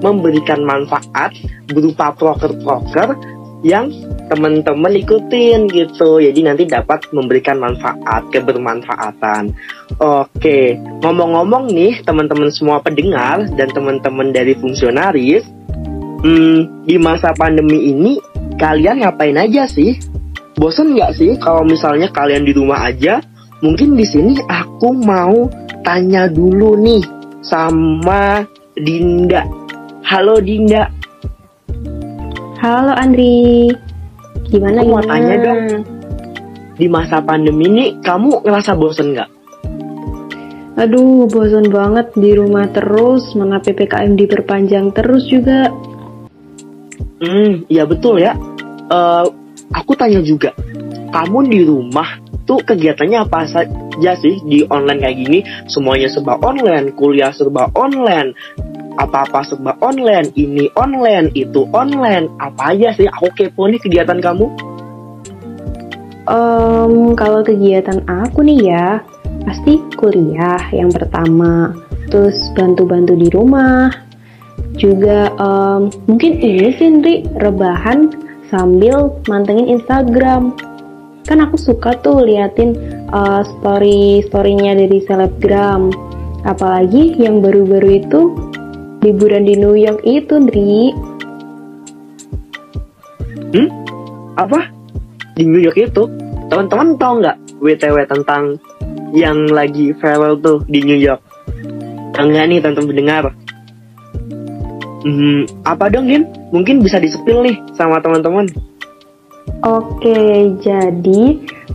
memberikan 0.00 0.62
manfaat 0.62 1.34
berupa 1.70 2.14
proker-proker 2.14 3.18
yang 3.64 3.88
teman-teman 4.28 4.92
ikutin 5.00 5.66
gitu. 5.72 6.20
Jadi 6.20 6.40
nanti 6.44 6.64
dapat 6.68 7.08
memberikan 7.16 7.56
manfaat, 7.56 8.28
kebermanfaatan. 8.28 9.56
Oke, 9.98 10.76
ngomong-ngomong 11.00 11.72
nih 11.72 12.04
teman-teman 12.04 12.52
semua 12.52 12.84
pendengar 12.84 13.48
dan 13.56 13.68
teman-teman 13.72 14.36
dari 14.36 14.52
fungsionaris, 14.52 15.48
hmm, 16.20 16.84
di 16.84 16.96
masa 17.00 17.32
pandemi 17.32 17.88
ini 17.88 18.20
kalian 18.60 19.04
ngapain 19.04 19.40
aja 19.40 19.64
sih? 19.64 19.96
Bosan 20.58 20.94
nggak 20.94 21.12
sih 21.18 21.34
kalau 21.42 21.66
misalnya 21.66 22.10
kalian 22.10 22.46
di 22.46 22.52
rumah 22.54 22.86
aja? 22.86 23.18
Mungkin 23.62 23.96
di 23.96 24.04
sini 24.04 24.36
aku 24.44 24.92
mau 24.92 25.48
tanya 25.82 26.28
dulu 26.28 26.76
nih 26.78 27.02
sama 27.40 28.44
Dinda. 28.76 29.46
Halo 30.04 30.38
Dinda. 30.38 30.90
Halo 32.60 32.92
Andri. 32.92 33.72
Gimana 34.52 34.84
aku 34.84 34.90
mau 34.90 35.04
tanya 35.04 35.34
dong. 35.40 35.62
Di 36.74 36.86
masa 36.90 37.22
pandemi 37.22 37.70
ini 37.70 37.84
kamu 38.02 38.44
ngerasa 38.44 38.74
bosan 38.74 39.14
nggak? 39.14 39.30
Aduh, 40.74 41.30
bosan 41.30 41.70
banget 41.70 42.10
di 42.18 42.34
rumah 42.34 42.66
terus, 42.66 43.30
mana 43.38 43.62
PPKM 43.62 44.18
diperpanjang 44.18 44.90
terus 44.90 45.22
juga. 45.30 45.70
Hmm, 47.22 47.62
iya 47.70 47.86
betul 47.86 48.18
ya. 48.18 48.34
Uh, 48.90 49.43
aku 49.72 49.96
tanya 49.96 50.20
juga, 50.20 50.52
kamu 51.14 51.38
di 51.48 51.60
rumah 51.64 52.20
tuh 52.44 52.60
kegiatannya 52.60 53.18
apa 53.24 53.48
saja 53.48 54.12
sih 54.20 54.42
di 54.44 54.66
online 54.68 55.00
kayak 55.00 55.16
gini? 55.16 55.38
Semuanya 55.70 56.08
serba 56.12 56.36
online, 56.42 56.92
kuliah 56.92 57.32
serba 57.32 57.72
online, 57.72 58.36
apa-apa 59.00 59.42
serba 59.46 59.72
online, 59.80 60.30
ini 60.36 60.68
online, 60.76 61.32
itu 61.32 61.64
online, 61.72 62.28
apa 62.38 62.76
aja 62.76 62.92
sih? 62.94 63.08
Aku 63.08 63.32
kepo 63.32 63.66
nih 63.70 63.80
kegiatan 63.80 64.20
kamu. 64.20 64.46
Um, 66.24 67.12
kalau 67.12 67.44
kegiatan 67.44 68.00
aku 68.08 68.40
nih 68.44 68.72
ya, 68.72 69.04
pasti 69.44 69.76
kuliah 70.00 70.60
yang 70.72 70.88
pertama, 70.88 71.76
terus 72.08 72.36
bantu-bantu 72.56 73.12
di 73.12 73.28
rumah, 73.28 73.92
juga 74.80 75.28
um, 75.36 75.92
mungkin 76.08 76.40
ini 76.40 76.72
sih 76.80 76.90
rebahan 77.36 78.23
sambil 78.48 79.12
mantengin 79.28 79.78
Instagram. 79.78 80.56
Kan 81.24 81.40
aku 81.40 81.56
suka 81.56 81.96
tuh 82.04 82.20
liatin 82.20 82.76
uh, 83.08 83.40
story 83.44 84.20
storynya 84.28 84.76
dari 84.76 85.00
selebgram. 85.08 85.88
Apalagi 86.44 87.16
yang 87.16 87.40
baru-baru 87.40 88.04
itu 88.04 88.20
liburan 89.00 89.48
di 89.48 89.56
New 89.56 89.72
York 89.72 90.04
itu, 90.04 90.36
Dri. 90.44 90.92
Hmm? 93.56 93.68
Apa? 94.36 94.68
Di 95.36 95.48
New 95.48 95.62
York 95.64 95.80
itu? 95.80 96.04
Teman-teman 96.52 97.00
tahu 97.00 97.24
nggak 97.24 97.36
WTW 97.64 97.96
tentang 98.04 98.60
yang 99.16 99.48
lagi 99.48 99.96
farewell 99.96 100.36
tuh 100.36 100.60
di 100.68 100.84
New 100.84 101.00
York? 101.00 101.22
Tahu 102.12 102.24
nggak 102.28 102.44
nih 102.52 102.58
teman-teman 102.60 102.88
pendengar? 102.92 103.24
Hmm, 105.04 105.44
apa 105.68 105.92
dong, 105.92 106.08
Din? 106.08 106.24
Mungkin 106.48 106.80
bisa 106.80 106.96
disepil 106.96 107.44
nih 107.44 107.60
sama 107.76 108.00
teman-teman. 108.00 108.48
Oke, 109.60 110.56
jadi 110.64 111.22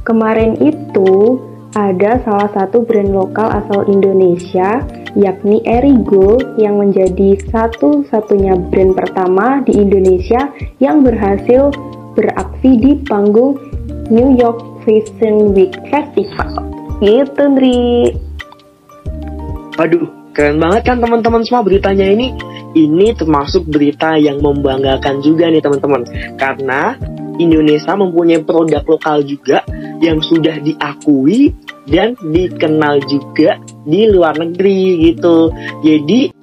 kemarin 0.01 0.57
itu 0.57 1.38
ada 1.77 2.17
salah 2.25 2.50
satu 2.57 2.81
brand 2.81 3.13
lokal 3.13 3.45
asal 3.53 3.86
Indonesia, 3.86 4.81
yakni 5.13 5.62
Erigo, 5.69 6.41
yang 6.57 6.81
menjadi 6.81 7.38
satu-satunya 7.53 8.57
brand 8.74 8.98
pertama 8.98 9.62
di 9.62 9.77
Indonesia 9.77 10.50
yang 10.81 11.05
berhasil 11.05 11.69
beraksi 12.17 12.81
di 12.81 12.98
panggung 13.05 13.53
New 14.09 14.33
York 14.33 14.81
Fashion 14.81 15.53
Week 15.53 15.77
Festival. 15.93 16.65
Gitu, 16.98 17.41
Ndri. 17.45 18.17
Aduh, 19.77 20.09
keren 20.33 20.57
banget 20.57 20.81
kan 20.89 20.98
teman-teman 20.98 21.45
semua 21.45 21.62
beritanya 21.62 22.09
ini 22.09 22.33
ini 22.77 23.15
termasuk 23.17 23.65
berita 23.65 24.17
yang 24.19 24.41
membanggakan 24.41 25.21
juga 25.25 25.49
nih 25.49 25.63
teman-teman 25.63 26.03
karena 26.38 26.95
Indonesia 27.39 27.95
mempunyai 27.95 28.43
produk 28.43 28.83
lokal 28.83 29.23
juga 29.23 29.63
yang 30.03 30.19
sudah 30.19 30.59
diakui 30.59 31.55
dan 31.88 32.13
dikenal 32.19 32.99
juga 33.07 33.57
di 33.88 34.11
luar 34.11 34.35
negeri 34.38 35.09
gitu. 35.09 35.49
Jadi 35.81 36.35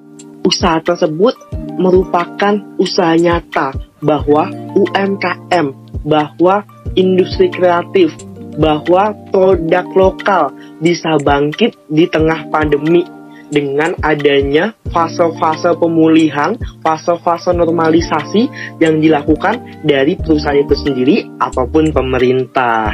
usaha 0.43 0.81
tersebut 0.81 1.37
merupakan 1.77 2.57
usaha 2.81 3.13
nyata 3.15 3.77
bahwa 4.01 4.49
UMKM, 4.73 5.67
bahwa 6.07 6.65
industri 6.97 7.53
kreatif, 7.53 8.17
bahwa 8.57 9.13
produk 9.29 9.85
lokal 9.93 10.45
bisa 10.81 11.21
bangkit 11.21 11.77
di 11.93 12.09
tengah 12.09 12.49
pandemi 12.49 13.05
dengan 13.47 13.95
adanya 14.03 14.75
fase-fase 14.91 15.79
pemulihan, 15.79 16.59
fase-fase 16.83 17.55
normalisasi 17.55 18.51
yang 18.83 18.99
dilakukan 18.99 19.87
dari 19.87 20.19
perusahaan 20.19 20.59
itu 20.59 20.75
sendiri 20.75 21.17
ataupun 21.39 21.95
pemerintah. 21.95 22.91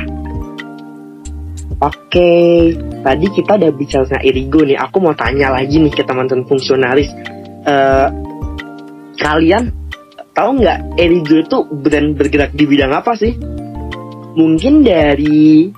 Oke, 1.83 2.71
tadi 3.03 3.27
kita 3.35 3.59
udah 3.59 3.73
bicara 3.75 4.07
tentang 4.07 4.23
Erigo 4.23 4.63
nih. 4.63 4.79
Aku 4.79 5.03
mau 5.03 5.19
tanya 5.19 5.51
lagi 5.51 5.83
nih 5.83 5.91
ke 5.91 6.07
teman-teman 6.07 6.47
fungsionalis. 6.47 7.11
Eh, 7.67 8.09
kalian 9.19 9.75
tahu 10.31 10.63
nggak 10.63 10.79
Erigo 10.95 11.43
itu 11.43 11.59
brand 11.67 12.15
bergerak 12.15 12.55
di 12.55 12.65
bidang 12.71 12.95
apa 12.95 13.19
sih? 13.19 13.35
Mungkin 14.33 14.87
dari 14.87 15.75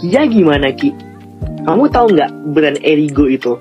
Kia 0.00 0.24
gimana 0.24 0.72
Ki? 0.72 1.09
Kamu 1.60 1.92
tahu 1.92 2.06
nggak 2.16 2.30
brand 2.56 2.78
Erigo 2.80 3.28
itu? 3.28 3.60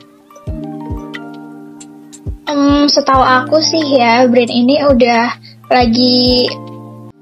Hmm, 2.50 2.90
setahu 2.90 3.22
aku 3.22 3.60
sih 3.62 4.00
ya, 4.00 4.26
brand 4.26 4.50
ini 4.50 4.82
udah 4.82 5.36
lagi 5.70 6.50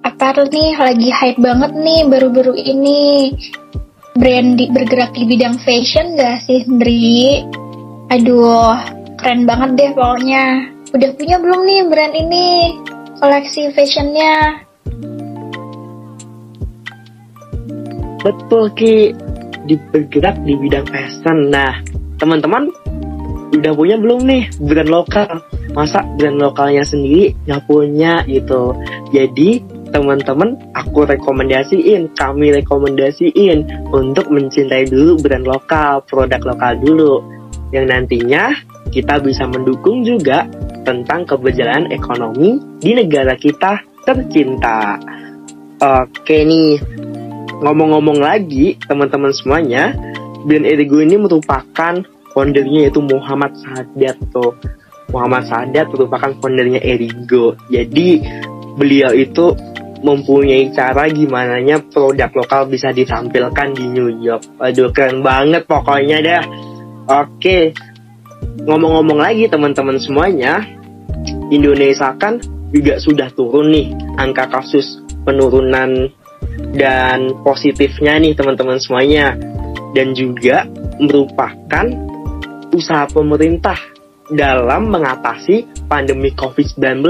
apa 0.05 0.47
nih, 0.47 0.71
lagi 0.79 1.09
hype 1.11 1.39
banget 1.41 1.71
nih 1.75 2.01
baru-baru 2.07 2.55
ini. 2.55 3.33
Brand 4.17 4.57
di, 4.57 4.65
bergerak 4.73 5.13
di 5.13 5.29
bidang 5.29 5.61
fashion 5.61 6.17
gak 6.17 6.41
sih, 6.49 6.65
Ndri? 6.65 7.45
Aduh, 8.09 8.73
keren 9.19 9.45
banget 9.45 9.77
deh 9.77 9.91
pokoknya. 9.93 10.73
Udah 10.89 11.09
punya 11.13 11.37
belum 11.37 11.61
nih 11.69 11.81
brand 11.85 12.15
ini? 12.17 12.47
Koleksi 13.21 13.69
fashionnya? 13.77 14.65
Betul 18.25 18.73
Ki, 18.73 19.13
di 19.67 19.75
bergerak 19.75 20.39
di 20.47 20.55
bidang 20.55 20.87
fashion. 20.87 21.51
Nah, 21.51 21.83
teman-teman 22.17 22.71
udah 23.53 23.71
punya 23.75 23.95
belum 23.99 24.23
nih 24.23 24.43
brand 24.59 24.89
lokal? 24.91 25.43
Masa 25.75 26.01
brand 26.17 26.39
lokalnya 26.39 26.83
sendiri 26.87 27.35
nggak 27.45 27.63
punya 27.67 28.23
gitu. 28.25 28.73
Jadi 29.11 29.61
teman-teman 29.91 30.55
aku 30.75 31.07
rekomendasiin, 31.07 32.11
kami 32.15 32.51
rekomendasiin 32.63 33.91
untuk 33.91 34.27
mencintai 34.31 34.87
dulu 34.87 35.19
brand 35.19 35.45
lokal, 35.47 36.03
produk 36.07 36.41
lokal 36.43 36.73
dulu. 36.79 37.13
Yang 37.71 37.85
nantinya 37.91 38.43
kita 38.91 39.19
bisa 39.19 39.43
mendukung 39.47 40.03
juga 40.03 40.47
tentang 40.87 41.27
keberjalanan 41.27 41.91
ekonomi 41.91 42.59
di 42.79 42.95
negara 42.95 43.35
kita 43.35 43.83
tercinta. 44.07 44.95
Oke 45.77 46.41
nih, 46.47 46.79
ngomong-ngomong 47.61 48.21
lagi 48.21 48.77
teman-teman 48.85 49.33
semuanya, 49.33 49.93
brand 50.45 50.65
Erigo 50.65 51.01
ini 51.01 51.17
merupakan 51.17 51.93
foundernya 52.33 52.89
yaitu 52.89 53.01
Muhammad 53.01 53.57
Sadat 53.57 54.17
tuh. 54.29 54.53
Muhammad 55.09 55.47
Sadat 55.47 55.87
merupakan 55.89 56.35
foundernya 56.37 56.83
Erigo. 56.83 57.57
Jadi 57.71 58.21
beliau 58.77 59.09
itu 59.15 59.57
mempunyai 59.97 60.69
cara 60.77 61.09
gimana 61.09 61.57
produk 61.89 62.29
lokal 62.37 62.69
bisa 62.69 62.93
ditampilkan 62.93 63.73
di 63.73 63.85
New 63.89 64.21
York. 64.21 64.61
Aduh 64.61 64.93
keren 64.93 65.25
banget 65.25 65.65
pokoknya 65.65 66.17
dah. 66.21 66.43
Oke, 67.07 67.71
ngomong-ngomong 68.67 69.17
lagi 69.17 69.47
teman-teman 69.47 69.97
semuanya, 69.97 70.61
Indonesia 71.49 72.13
kan 72.19 72.37
juga 72.69 72.99
sudah 72.99 73.31
turun 73.31 73.71
nih 73.71 73.95
angka 74.19 74.51
kasus 74.51 74.99
penurunan 75.23 76.11
dan 76.77 77.41
positifnya 77.41 78.21
nih 78.21 78.37
teman-teman 78.37 78.77
semuanya. 78.77 79.33
Dan 79.97 80.13
juga 80.13 80.69
merupakan 81.01 81.85
usaha 82.69 83.09
pemerintah 83.09 83.77
dalam 84.29 84.91
mengatasi 84.91 85.87
pandemi 85.87 86.29
COVID-19 86.35 87.01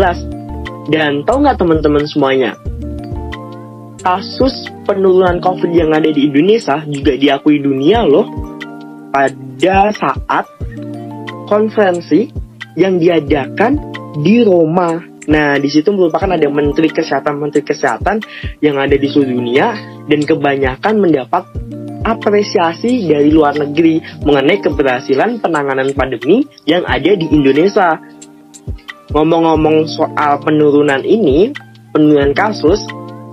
dan 0.88 1.28
tahu 1.28 1.38
nggak 1.44 1.60
teman-teman 1.60 2.06
semuanya? 2.08 2.56
Kasus 4.00 4.72
penurunan 4.88 5.44
COVID 5.44 5.72
yang 5.76 5.92
ada 5.92 6.08
di 6.08 6.32
Indonesia 6.32 6.80
juga 6.88 7.20
diakui 7.20 7.60
dunia 7.60 8.08
loh 8.08 8.30
pada 9.12 9.92
saat 9.92 10.46
konferensi 11.50 12.32
yang 12.80 13.02
diadakan 13.02 13.82
di 14.22 14.46
Roma. 14.46 15.17
Nah, 15.28 15.60
di 15.60 15.68
situ 15.68 15.92
merupakan 15.92 16.32
ada 16.32 16.48
menteri 16.48 16.88
kesehatan 16.88 17.36
menteri 17.36 17.64
kesehatan 17.68 18.24
yang 18.64 18.80
ada 18.80 18.96
di 18.96 19.08
seluruh 19.12 19.36
dunia 19.36 19.76
dan 20.08 20.24
kebanyakan 20.24 21.04
mendapat 21.04 21.44
apresiasi 22.08 23.04
dari 23.12 23.28
luar 23.28 23.60
negeri 23.60 24.00
mengenai 24.24 24.64
keberhasilan 24.64 25.44
penanganan 25.44 25.92
pandemi 25.92 26.48
yang 26.64 26.88
ada 26.88 27.12
di 27.12 27.28
Indonesia. 27.28 28.00
Ngomong-ngomong 29.12 29.88
soal 29.88 30.40
penurunan 30.44 31.04
ini, 31.04 31.52
penurunan 31.92 32.32
kasus, 32.32 32.80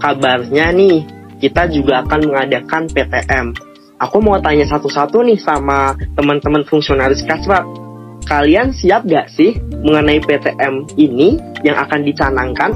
kabarnya 0.03 0.75
nih 0.75 1.07
kita 1.39 1.71
juga 1.71 2.03
akan 2.03 2.21
mengadakan 2.27 2.91
PTM. 2.91 3.55
Aku 4.03 4.19
mau 4.19 4.43
tanya 4.43 4.67
satu-satu 4.67 5.23
nih 5.23 5.39
sama 5.39 5.95
teman-teman 6.19 6.67
fungsionaris 6.67 7.23
Kasrat 7.23 7.84
kalian 8.25 8.73
siap 8.73 9.05
gak 9.05 9.29
sih 9.33 9.57
mengenai 9.85 10.21
PTM 10.25 10.89
ini 10.97 11.37
yang 11.63 11.77
akan 11.77 12.01
dicanangkan 12.03 12.73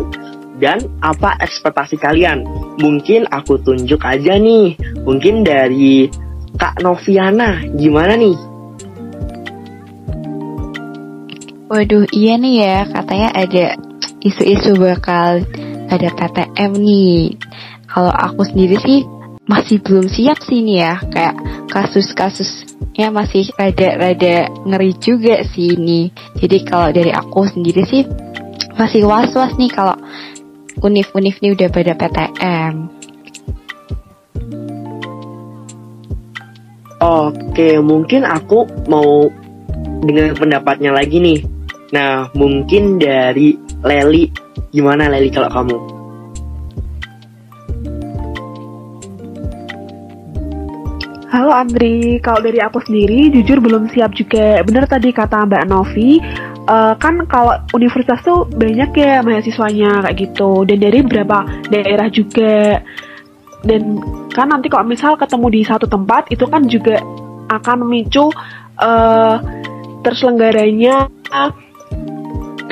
dan 0.59 0.79
apa 1.01 1.39
ekspektasi 1.41 1.97
kalian? 1.97 2.45
Mungkin 2.79 3.27
aku 3.31 3.59
tunjuk 3.63 4.03
aja 4.05 4.37
nih, 4.37 4.77
mungkin 5.07 5.47
dari 5.47 6.11
Kak 6.59 6.83
Noviana, 6.83 7.63
gimana 7.79 8.19
nih? 8.19 8.37
Waduh, 11.69 12.09
iya 12.17 12.35
nih 12.41 12.55
ya, 12.65 12.79
katanya 12.89 13.29
ada 13.37 13.65
isu-isu 14.25 14.75
bakal 14.81 15.45
ada 15.89 16.09
PTM 16.17 16.73
nih. 16.81 17.37
Kalau 17.89 18.13
aku 18.13 18.45
sendiri 18.49 18.77
sih 18.81 19.05
masih 19.49 19.81
belum 19.81 20.09
siap 20.09 20.41
sih 20.45 20.65
nih 20.65 20.77
ya, 20.81 20.95
kayak 21.13 21.37
kasus-kasusnya 21.69 23.13
masih 23.13 23.53
rada-rada 23.55 24.49
ngeri 24.67 24.93
juga 24.99 25.45
sih 25.53 25.77
ini. 25.77 26.11
Jadi 26.41 26.65
kalau 26.65 26.91
dari 26.91 27.13
aku 27.13 27.47
sendiri 27.47 27.85
sih 27.85 28.03
masih 28.75 29.05
was-was 29.05 29.55
nih 29.61 29.71
kalau 29.71 29.95
univ-univ 30.83 31.37
ini 31.43 31.55
udah 31.55 31.69
pada 31.69 31.93
PTM. 31.95 32.75
Oke, 36.99 37.79
mungkin 37.79 38.27
aku 38.27 38.67
mau 38.91 39.31
dengan 40.03 40.35
pendapatnya 40.35 40.91
lagi 40.91 41.23
nih. 41.23 41.41
Nah, 41.95 42.27
mungkin 42.35 42.99
dari 42.99 43.55
Leli, 43.87 44.27
gimana 44.75 45.07
Leli 45.07 45.31
kalau 45.31 45.47
kamu? 45.47 45.98
Halo 51.29 51.53
Andri, 51.53 52.17
kalau 52.25 52.41
dari 52.41 52.57
aku 52.57 52.81
sendiri 52.81 53.29
jujur 53.29 53.61
belum 53.61 53.93
siap 53.93 54.17
juga. 54.17 54.65
Bener 54.65 54.89
tadi 54.89 55.13
kata 55.13 55.45
Mbak 55.45 55.69
Novi, 55.69 56.17
uh, 56.65 56.97
kan 56.97 57.21
kalau 57.29 57.53
universitas 57.77 58.25
tuh 58.25 58.49
banyak 58.49 58.97
ya 58.97 59.21
mahasiswanya 59.21 60.09
kayak 60.09 60.17
gitu 60.25 60.65
dan 60.65 60.81
dari 60.81 61.05
berapa 61.05 61.69
daerah 61.69 62.09
juga. 62.09 62.81
Dan 63.61 64.01
kan 64.33 64.57
nanti 64.57 64.73
kalau 64.73 64.89
misal 64.89 65.21
ketemu 65.21 65.47
di 65.53 65.61
satu 65.69 65.85
tempat 65.85 66.33
itu 66.33 66.49
kan 66.49 66.65
juga 66.65 66.97
akan 67.53 67.85
memicu 67.85 68.33
uh, 68.81 69.37
terselenggaranya 70.01 71.13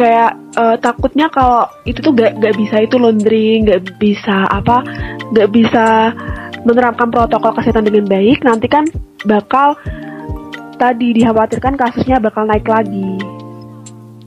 kayak 0.00 0.32
uh, 0.56 0.80
takutnya 0.80 1.28
kalau 1.28 1.68
itu 1.84 2.00
tuh 2.00 2.16
gak, 2.16 2.40
gak 2.40 2.56
bisa 2.56 2.88
itu 2.88 2.96
laundry, 2.96 3.60
gak 3.68 4.00
bisa 4.00 4.48
apa, 4.48 4.80
gak 5.36 5.52
bisa 5.52 6.16
menerapkan 6.66 7.14
protokol 7.14 7.54
kesehatan 7.54 7.86
dengan 7.86 8.10
baik, 8.10 8.42
nanti 8.42 8.66
kan 8.66 8.82
bakal 9.22 9.78
tadi 10.76 11.14
dikhawatirkan 11.14 11.78
kasusnya 11.78 12.18
bakal 12.18 12.42
naik 12.42 12.66
lagi. 12.66 13.22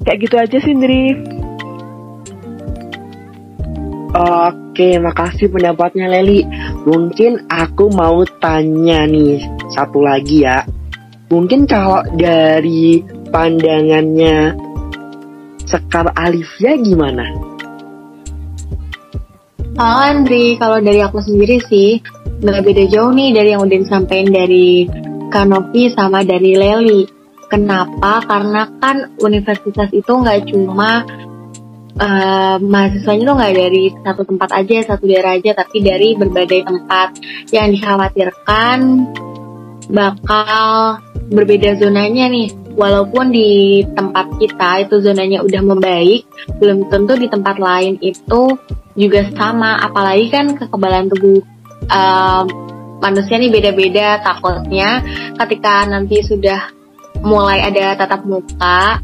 Kayak 0.07 0.19
gitu 0.23 0.35
aja 0.39 0.57
sih, 0.63 0.71
Indri. 0.71 1.19
Oke, 4.09 4.97
makasih 4.97 5.51
pendapatnya 5.51 6.09
Leli. 6.09 6.47
Mungkin 6.87 7.45
aku 7.51 7.91
mau 7.93 8.23
tanya 8.39 9.05
nih 9.05 9.43
satu 9.69 10.01
lagi 10.01 10.47
ya. 10.47 10.63
Mungkin 11.29 11.69
kalau 11.69 12.01
dari 12.17 13.05
pandangannya 13.29 14.57
Sekar 15.69 16.09
Alivia 16.17 16.73
gimana? 16.81 17.29
Halo 19.77 19.97
Andri, 20.09 20.57
kalau 20.57 20.81
dari 20.81 20.99
aku 21.05 21.21
sendiri 21.21 21.61
sih 21.69 22.01
nggak 22.39 22.63
beda 22.63 22.83
jauh 22.87 23.11
nih 23.11 23.35
dari 23.35 23.49
yang 23.51 23.63
udah 23.67 23.77
disampaikan 23.83 24.29
dari 24.31 24.87
Kanopi 25.29 25.93
sama 25.93 26.25
dari 26.25 26.55
Leli. 26.55 27.03
Kenapa? 27.49 28.21
Karena 28.25 28.65
kan 28.79 29.17
universitas 29.21 29.89
itu 29.91 30.09
nggak 30.09 30.53
cuma 30.53 31.05
uh, 31.97 32.57
mahasiswanya 32.61 33.23
tuh 33.29 33.35
nggak 33.37 33.55
dari 33.57 33.83
satu 34.05 34.21
tempat 34.25 34.49
aja, 34.55 34.75
satu 34.95 35.03
daerah 35.05 35.37
aja, 35.37 35.51
tapi 35.53 35.83
dari 35.83 36.15
berbagai 36.17 36.65
tempat. 36.65 37.19
Yang 37.53 37.67
dikhawatirkan 37.77 38.79
bakal 39.89 41.01
berbeda 41.29 41.77
zonanya 41.77 42.29
nih 42.29 42.53
walaupun 42.77 43.33
di 43.33 43.81
tempat 43.97 44.29
kita 44.37 44.87
itu 44.87 44.95
zonanya 45.01 45.41
udah 45.41 45.61
membaik, 45.61 46.25
belum 46.61 46.87
tentu 46.87 47.17
di 47.17 47.27
tempat 47.27 47.57
lain 47.57 47.97
itu 48.01 48.55
juga 48.95 49.27
sama. 49.33 49.77
Apalagi 49.81 50.25
kan 50.31 50.53
kekebalan 50.53 51.09
tubuh 51.09 51.58
um, 51.87 52.45
manusia 52.99 53.39
nih 53.39 53.51
beda-beda 53.51 54.19
takutnya 54.19 55.03
ketika 55.39 55.87
nanti 55.87 56.19
sudah 56.19 56.75
mulai 57.19 57.59
ada 57.63 57.99
tatap 57.99 58.23
muka 58.23 59.03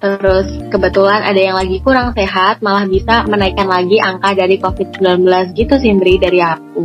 terus 0.00 0.48
kebetulan 0.68 1.24
ada 1.24 1.40
yang 1.40 1.56
lagi 1.56 1.80
kurang 1.80 2.12
sehat 2.12 2.60
malah 2.60 2.84
bisa 2.84 3.24
menaikkan 3.24 3.68
lagi 3.68 3.96
angka 4.00 4.36
dari 4.36 4.60
COVID-19 4.60 5.24
gitu 5.56 5.74
sih 5.80 5.88
Indri 5.88 6.20
dari 6.20 6.44
aku. 6.44 6.84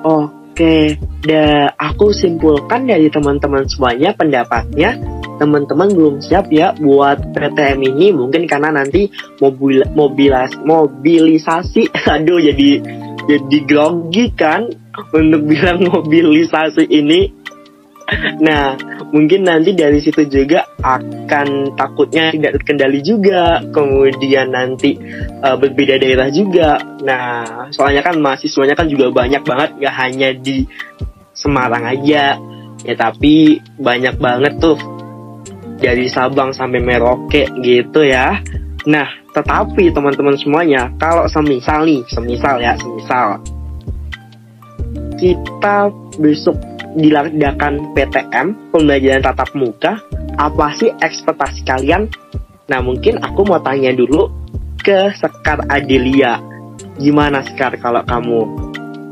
Oke, 0.00 0.96
da 1.24 1.72
aku 1.76 2.12
simpulkan 2.12 2.84
dari 2.84 3.08
teman-teman 3.08 3.64
semuanya 3.68 4.12
pendapatnya 4.12 4.96
teman-teman 5.40 5.88
belum 5.88 6.16
siap 6.20 6.52
ya 6.52 6.76
buat 6.76 7.32
PTM 7.32 7.80
ini 7.80 8.12
mungkin 8.12 8.44
karena 8.44 8.68
nanti 8.76 9.08
mobil 9.40 9.80
mobilas 9.96 10.52
mobilisasi 10.60 11.88
aduh 12.12 12.36
jadi 12.44 12.70
jadi 13.30 13.58
grogi 13.62 14.26
kan 14.34 14.66
untuk 15.14 15.42
bilang 15.46 15.86
mobilisasi 15.86 16.90
ini. 16.90 17.30
Nah 18.42 18.74
mungkin 19.14 19.46
nanti 19.46 19.70
dari 19.70 20.02
situ 20.02 20.26
juga 20.26 20.66
akan 20.82 21.78
takutnya 21.78 22.34
tidak 22.34 22.58
terkendali 22.58 22.98
juga. 23.06 23.62
Kemudian 23.70 24.50
nanti 24.50 24.98
uh, 25.46 25.54
berbeda 25.54 26.02
daerah 26.02 26.26
juga. 26.34 26.82
Nah 27.06 27.70
soalnya 27.70 28.02
kan 28.02 28.18
mahasiswanya 28.18 28.74
kan 28.74 28.90
juga 28.90 29.14
banyak 29.14 29.46
banget 29.46 29.70
gak 29.78 29.96
hanya 30.02 30.34
di 30.34 30.66
Semarang 31.30 31.86
aja. 31.86 32.34
Ya 32.82 32.94
tapi 32.98 33.62
banyak 33.78 34.18
banget 34.18 34.58
tuh. 34.58 34.78
Dari 35.80 36.12
Sabang 36.12 36.52
sampai 36.52 36.82
Merauke 36.84 37.48
gitu 37.64 38.04
ya 38.04 38.36
nah 38.88 39.08
tetapi 39.36 39.92
teman-teman 39.92 40.34
semuanya 40.40 40.90
kalau 40.98 41.28
semisal 41.30 41.86
nih 41.86 42.02
semisal 42.10 42.56
ya 42.58 42.74
semisal. 42.80 43.38
Kita 45.20 45.92
besok 46.16 46.56
diadakan 46.96 47.92
PTM 47.94 48.72
pembelajaran 48.72 49.22
tatap 49.22 49.50
muka 49.54 50.00
apa 50.40 50.66
sih 50.80 50.90
ekspektasi 50.98 51.62
kalian? 51.68 52.10
Nah 52.66 52.80
mungkin 52.80 53.20
aku 53.20 53.46
mau 53.46 53.60
tanya 53.62 53.92
dulu 53.92 54.32
ke 54.80 55.12
Sekar 55.14 55.62
Adelia. 55.68 56.40
Gimana 56.96 57.44
Sekar 57.44 57.76
kalau 57.78 58.02
kamu? 58.02 58.40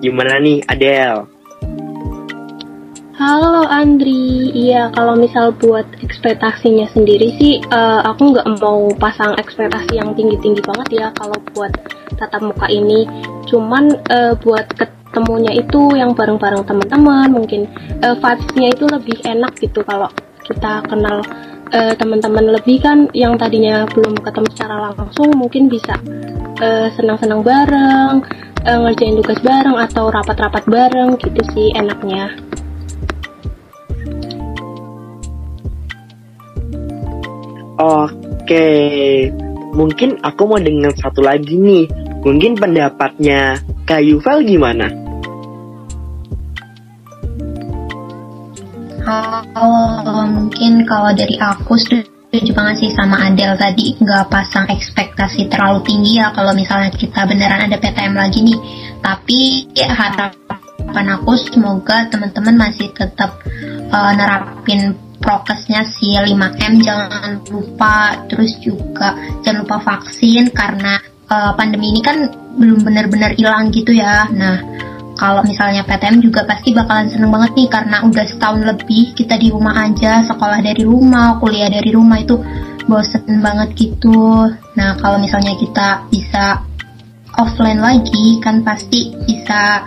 Gimana 0.00 0.40
nih 0.40 0.64
Adel 0.66 1.37
Halo 3.18 3.66
Andri, 3.66 4.54
iya 4.54 4.94
kalau 4.94 5.18
misal 5.18 5.50
buat 5.50 5.82
ekspektasinya 6.06 6.86
sendiri 6.94 7.34
sih, 7.34 7.58
uh, 7.66 7.98
aku 8.06 8.30
nggak 8.30 8.46
mau 8.62 8.94
pasang 8.94 9.34
ekspektasi 9.34 9.98
yang 9.98 10.14
tinggi-tinggi 10.14 10.62
banget 10.62 10.88
ya 11.02 11.06
kalau 11.18 11.34
buat 11.50 11.74
tatap 12.14 12.46
muka 12.46 12.70
ini. 12.70 13.10
Cuman 13.50 13.90
uh, 14.14 14.38
buat 14.38 14.70
ketemunya 14.70 15.50
itu 15.50 15.98
yang 15.98 16.14
bareng-bareng 16.14 16.62
teman-teman, 16.62 17.26
mungkin 17.34 17.66
uh, 18.06 18.14
vibes-nya 18.22 18.70
itu 18.70 18.86
lebih 18.86 19.18
enak 19.26 19.50
gitu 19.58 19.82
kalau 19.82 20.06
kita 20.46 20.86
kenal 20.86 21.18
uh, 21.74 21.92
teman-teman 21.98 22.54
lebih 22.54 22.86
kan 22.86 23.10
yang 23.18 23.34
tadinya 23.34 23.82
belum 23.98 24.14
ketemu 24.14 24.46
secara 24.54 24.94
langsung 24.94 25.34
mungkin 25.34 25.66
bisa 25.66 25.98
uh, 26.62 26.86
senang-senang 26.94 27.42
bareng, 27.42 28.22
uh, 28.62 28.78
ngerjain 28.86 29.18
tugas 29.18 29.42
bareng 29.42 29.74
atau 29.74 30.06
rapat-rapat 30.06 30.62
bareng 30.70 31.18
gitu 31.18 31.42
sih 31.50 31.74
enaknya. 31.74 32.30
Oke, 37.78 38.66
mungkin 39.70 40.18
aku 40.18 40.50
mau 40.50 40.58
dengan 40.58 40.90
satu 40.98 41.22
lagi 41.22 41.54
nih. 41.54 41.86
Mungkin 42.26 42.58
pendapatnya 42.58 43.62
Kak 43.86 44.02
Yuval 44.02 44.42
gimana? 44.42 44.90
Kalau 49.06 50.26
mungkin 50.26 50.82
kalau 50.90 51.14
dari 51.14 51.38
aku 51.38 51.78
setuju 51.78 52.50
banget 52.50 52.82
sih 52.82 52.90
sama 52.98 53.30
Adel 53.30 53.54
tadi 53.54 53.94
nggak 53.94 54.26
pasang 54.26 54.66
ekspektasi 54.66 55.46
terlalu 55.46 55.80
tinggi 55.86 56.18
ya 56.18 56.34
kalau 56.34 56.50
misalnya 56.52 56.90
kita 56.90 57.30
beneran 57.30 57.62
ada 57.70 57.78
PTM 57.78 58.18
lagi 58.18 58.42
nih. 58.42 58.58
Tapi 58.98 59.70
ya, 59.78 59.94
harapan 59.94 61.06
aku 61.14 61.30
semoga 61.46 62.10
teman-teman 62.10 62.58
masih 62.58 62.90
tetap 62.90 63.38
uh, 63.94 64.12
nerapin 64.18 64.98
prokesnya 65.18 65.84
si 65.86 66.14
5M 66.14 66.72
jangan 66.82 67.42
lupa. 67.50 68.26
Terus 68.30 68.58
juga 68.62 69.14
jangan 69.42 69.58
lupa 69.66 69.76
vaksin 69.82 70.50
karena 70.54 70.98
uh, 71.28 71.52
pandemi 71.54 71.92
ini 71.92 72.00
kan 72.02 72.26
belum 72.58 72.82
benar-benar 72.82 73.34
hilang 73.38 73.70
gitu 73.70 73.94
ya. 73.94 74.26
Nah 74.32 74.56
kalau 75.18 75.42
misalnya 75.42 75.82
PTM 75.82 76.22
juga 76.22 76.46
pasti 76.46 76.70
bakalan 76.70 77.10
seneng 77.10 77.34
banget 77.34 77.50
nih 77.58 77.68
karena 77.68 78.06
udah 78.06 78.24
setahun 78.24 78.62
lebih 78.62 79.14
kita 79.18 79.34
di 79.34 79.50
rumah 79.50 79.74
aja. 79.86 80.22
Sekolah 80.22 80.62
dari 80.62 80.82
rumah 80.86 81.36
kuliah 81.42 81.66
dari 81.66 81.90
rumah 81.90 82.22
itu 82.22 82.38
bosen 82.86 83.42
banget 83.42 83.74
gitu. 83.76 84.46
Nah 84.78 84.96
kalau 85.02 85.18
misalnya 85.18 85.58
kita 85.58 86.06
bisa 86.08 86.62
offline 87.38 87.78
lagi 87.78 88.40
kan 88.42 88.62
pasti 88.66 89.14
bisa 89.26 89.86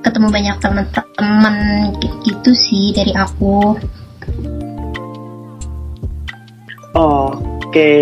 ketemu 0.00 0.28
banyak 0.32 0.56
teman-teman 0.60 1.56
gitu 2.24 2.50
sih 2.52 2.92
dari 2.96 3.12
aku. 3.16 3.76
Oke, 6.90 7.94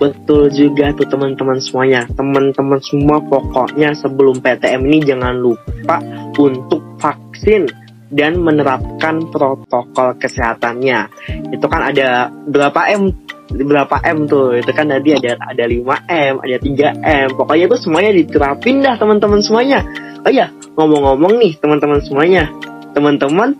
betul 0.00 0.48
juga 0.48 0.90
tuh 0.96 1.04
teman-teman 1.04 1.60
semuanya. 1.60 2.08
Teman-teman 2.16 2.80
semua 2.80 3.20
pokoknya 3.20 3.92
sebelum 3.92 4.40
PTM 4.40 4.82
ini 4.88 4.98
jangan 5.04 5.36
lupa 5.36 6.00
untuk 6.40 6.80
vaksin 6.96 7.68
dan 8.08 8.40
menerapkan 8.40 9.28
protokol 9.28 10.16
kesehatannya. 10.16 11.12
Itu 11.52 11.68
kan 11.68 11.92
ada 11.92 12.32
berapa 12.48 12.88
M 12.96 13.12
berapa 13.48 13.96
M 14.04 14.28
tuh 14.28 14.60
itu 14.60 14.70
kan 14.76 14.92
tadi 14.92 15.16
ada 15.16 15.40
ada 15.40 15.64
5 15.64 15.80
M 16.04 16.34
ada 16.44 16.56
3 16.60 17.00
M 17.00 17.28
pokoknya 17.32 17.64
itu 17.72 17.76
semuanya 17.80 18.12
diterapin 18.12 18.84
dah 18.84 19.00
teman-teman 19.00 19.40
semuanya 19.40 19.88
oh 20.20 20.28
ya 20.28 20.52
ngomong-ngomong 20.78 21.42
nih 21.42 21.58
teman-teman 21.58 21.98
semuanya. 22.06 22.46
Teman-teman 22.94 23.58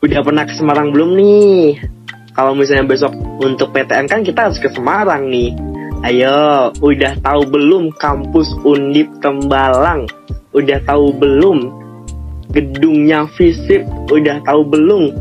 udah 0.00 0.20
pernah 0.24 0.48
ke 0.48 0.56
Semarang 0.56 0.88
belum 0.88 1.20
nih? 1.20 1.84
Kalau 2.32 2.56
misalnya 2.56 2.88
besok 2.88 3.12
untuk 3.44 3.76
PTN 3.76 4.08
kan 4.08 4.24
kita 4.24 4.48
harus 4.48 4.56
ke 4.56 4.72
Semarang 4.72 5.28
nih. 5.28 5.52
Ayo 6.00 6.72
udah 6.80 7.20
tahu 7.20 7.44
belum 7.48 7.92
kampus 8.00 8.56
Undip 8.64 9.08
Tembalang? 9.20 10.08
Udah 10.56 10.80
tahu 10.88 11.12
belum? 11.12 11.84
Gedungnya 12.56 13.28
fisik 13.36 13.84
udah 14.08 14.40
tahu 14.48 14.64
belum? 14.64 15.12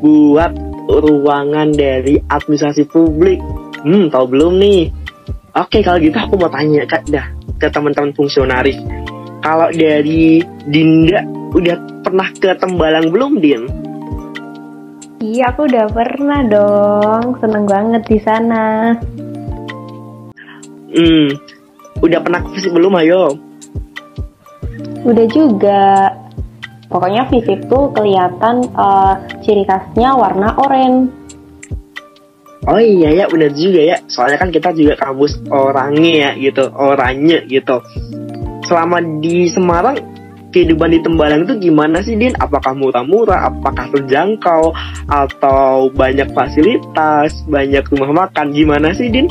Buat 0.00 0.56
ruangan 0.88 1.68
dari 1.76 2.16
administrasi 2.32 2.88
publik. 2.88 3.44
Hmm 3.84 4.08
tahu 4.08 4.24
belum 4.32 4.56
nih? 4.56 4.88
Oke 5.56 5.84
kalau 5.84 6.00
gitu 6.00 6.16
aku 6.16 6.36
mau 6.40 6.48
tanya 6.48 6.84
kak 6.88 7.04
dah 7.12 7.28
ke 7.56 7.68
teman-teman 7.72 8.12
fungsionaris 8.12 8.76
kalau 9.46 9.70
dari 9.70 10.42
Dinda 10.66 11.22
udah 11.54 12.02
pernah 12.02 12.26
ke 12.34 12.50
Tembalang 12.58 13.14
belum, 13.14 13.38
Din? 13.38 13.62
Iya, 15.22 15.54
aku 15.54 15.70
udah 15.70 15.86
pernah 15.94 16.42
dong. 16.50 17.38
Seneng 17.38 17.64
banget 17.70 18.02
di 18.10 18.18
sana. 18.18 18.98
Hmm, 20.90 21.30
udah 22.02 22.18
pernah 22.26 22.42
ke 22.42 22.58
fisik 22.58 22.74
belum, 22.74 22.98
ayo? 23.06 23.38
Udah 25.06 25.26
juga. 25.30 26.10
Pokoknya 26.90 27.30
fisik 27.30 27.70
tuh 27.70 27.94
kelihatan 27.94 28.66
uh, 28.74 29.14
ciri 29.46 29.62
khasnya 29.62 30.18
warna 30.18 30.58
oranye. 30.58 31.06
Oh 32.66 32.82
iya 32.82 33.14
ya, 33.14 33.24
udah 33.30 33.50
juga 33.54 33.94
ya. 33.94 33.96
Soalnya 34.10 34.42
kan 34.42 34.50
kita 34.50 34.74
juga 34.74 34.98
kampus 34.98 35.38
orangnya 35.54 36.34
ya 36.34 36.50
gitu, 36.50 36.66
oranye 36.74 37.46
gitu 37.46 37.78
selama 38.66 38.98
di 39.22 39.46
Semarang 39.46 39.96
kehidupan 40.50 40.88
di 40.88 41.00
Tembalang 41.04 41.44
itu 41.46 41.54
gimana 41.70 42.00
sih 42.02 42.16
Din? 42.16 42.32
Apakah 42.40 42.72
murah-murah? 42.72 43.52
Apakah 43.52 43.92
terjangkau? 43.92 44.72
Atau 45.06 45.92
banyak 45.92 46.32
fasilitas? 46.32 47.44
Banyak 47.46 47.86
rumah 47.92 48.26
makan? 48.26 48.56
Gimana 48.56 48.96
sih 48.96 49.12
Din? 49.12 49.28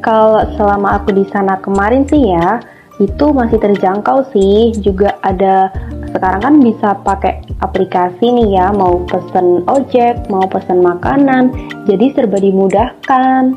Kalau 0.00 0.40
selama 0.56 0.96
aku 0.96 1.12
di 1.12 1.26
sana 1.28 1.60
kemarin 1.60 2.06
sih 2.08 2.32
ya, 2.32 2.64
itu 2.96 3.30
masih 3.34 3.60
terjangkau 3.60 4.24
sih. 4.32 4.72
Juga 4.80 5.20
ada 5.20 5.68
sekarang 6.16 6.40
kan 6.40 6.54
bisa 6.64 6.96
pakai 7.04 7.44
aplikasi 7.60 8.24
nih 8.24 8.56
ya, 8.56 8.66
mau 8.72 9.04
pesen 9.04 9.68
ojek, 9.68 10.24
mau 10.32 10.48
pesen 10.48 10.80
makanan, 10.80 11.52
jadi 11.84 12.14
serba 12.16 12.40
dimudahkan. 12.40 13.52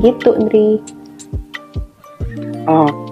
Gitu, 0.00 0.32
Indri. 0.32 0.80
Oke, 2.64 3.11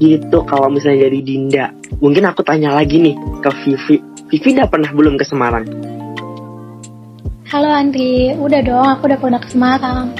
gitu 0.00 0.38
kalau 0.48 0.72
misalnya 0.72 1.06
dari 1.06 1.20
Dinda. 1.20 1.70
Mungkin 2.00 2.24
aku 2.26 2.40
tanya 2.40 2.74
lagi 2.74 3.00
nih 3.00 3.16
ke 3.44 3.50
Vivi. 3.64 3.96
Vivi 4.32 4.48
udah 4.56 4.68
pernah 4.68 4.90
belum 4.90 5.14
ke 5.20 5.24
Semarang? 5.28 5.64
Halo 7.54 7.70
Andri, 7.70 8.34
udah 8.34 8.60
dong, 8.66 8.88
aku 8.88 9.06
udah 9.06 9.18
pernah 9.20 9.38
ke 9.38 9.48
Semarang. 9.52 10.10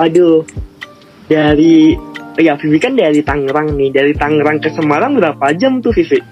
Aduh, 0.00 0.46
dari 1.28 1.92
ya, 2.40 2.56
Vivi 2.56 2.78
kan 2.80 2.96
dari 2.96 3.20
Tangerang 3.20 3.76
nih. 3.76 3.92
Dari 3.92 4.16
Tangerang 4.16 4.64
ke 4.64 4.72
Semarang 4.72 5.20
berapa 5.20 5.52
jam 5.52 5.84
tuh, 5.84 5.92
Vivi? 5.92 6.22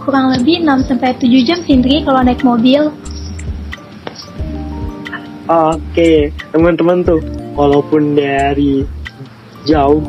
Kurang 0.00 0.32
lebih 0.32 0.62
6 0.64 0.88
sampai 0.88 1.18
7 1.18 1.42
jam 1.44 1.58
sih 1.66 1.76
Indri 1.76 2.00
kalau 2.06 2.22
naik 2.22 2.40
mobil. 2.46 2.88
Oke, 5.46 6.32
teman-teman 6.54 7.04
tuh, 7.04 7.20
walaupun 7.56 8.14
dari 8.14 8.84
jauh 9.64 10.04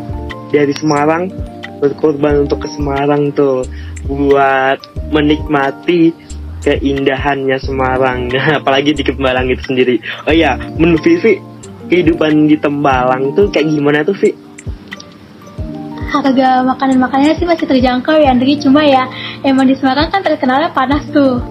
dari 0.52 0.72
Semarang, 0.76 1.32
berkorban 1.80 2.48
untuk 2.48 2.64
ke 2.64 2.70
Semarang 2.76 3.32
tuh 3.34 3.66
buat 4.06 4.80
menikmati 5.12 6.12
keindahannya 6.64 7.58
Semarang, 7.60 8.32
apalagi 8.60 8.92
di 8.94 9.04
Tembalang 9.08 9.48
itu 9.48 9.64
sendiri. 9.64 9.96
Oh 10.28 10.34
iya, 10.36 10.60
menurut 10.76 11.02
Vivi, 11.04 11.40
kehidupan 11.88 12.52
di 12.52 12.60
Tembalang 12.60 13.34
tuh 13.34 13.48
kayak 13.48 13.72
gimana 13.72 14.04
tuh, 14.04 14.16
Vi? 14.20 14.32
Harga 16.08 16.64
makanan-makanannya 16.64 17.36
sih 17.36 17.48
masih 17.48 17.68
terjangkau 17.68 18.16
ya 18.16 18.32
Andri, 18.32 18.56
cuma 18.64 18.80
ya 18.84 19.12
emang 19.44 19.68
di 19.68 19.76
Semarang 19.76 20.08
kan 20.08 20.24
terkenalnya 20.24 20.72
panas 20.72 21.04
tuh. 21.12 21.44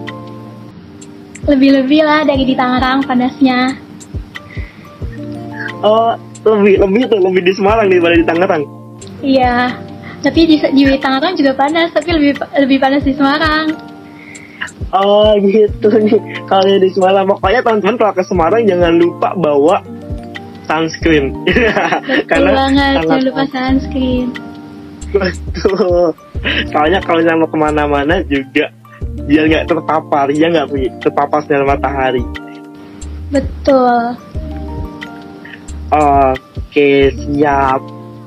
Lebih-lebih 1.46 2.02
lah 2.02 2.26
dari 2.26 2.42
di 2.42 2.56
Tangerang 2.58 3.06
panasnya. 3.06 3.85
Oh, 5.84 6.16
lebih 6.46 6.80
lebih 6.80 7.02
tuh 7.10 7.20
lebih 7.20 7.42
di 7.44 7.52
Semarang 7.52 7.86
daripada 7.90 8.14
di 8.16 8.24
Tangerang. 8.24 8.62
Iya, 9.20 9.76
tapi 10.22 10.40
di, 10.48 10.56
di 10.60 10.82
Tangerang 10.96 11.34
juga 11.36 11.52
panas, 11.52 11.92
tapi 11.92 12.08
lebih 12.14 12.32
lebih 12.56 12.78
panas 12.80 13.02
di 13.04 13.12
Semarang. 13.12 13.66
Oh 14.94 15.34
gitu 15.42 15.90
nih, 15.90 16.20
kalau 16.50 16.78
di 16.78 16.90
Semarang 16.94 17.26
pokoknya 17.26 17.60
teman-teman 17.60 17.96
kalau 17.98 18.14
ke 18.14 18.24
Semarang 18.24 18.62
jangan 18.64 18.92
lupa 18.96 19.34
bawa 19.34 19.82
sunscreen. 20.66 21.34
Betul 22.26 22.46
banget, 22.50 22.92
jangan 23.02 23.22
lupa 23.22 23.44
sunscreen. 23.50 24.28
Betul. 25.14 26.14
Soalnya 26.70 27.00
kalau 27.02 27.22
mau 27.38 27.48
ke 27.48 27.58
mana-mana 27.58 28.14
juga 28.26 28.70
biar 29.26 29.44
nggak 29.48 29.66
terpapar, 29.70 30.30
ya 30.34 30.50
nggak 30.50 30.66
terpapar 31.02 31.40
sinar 31.46 31.66
matahari. 31.66 32.22
Betul. 33.30 34.14
Oke, 35.86 37.14
siap. 37.14 37.78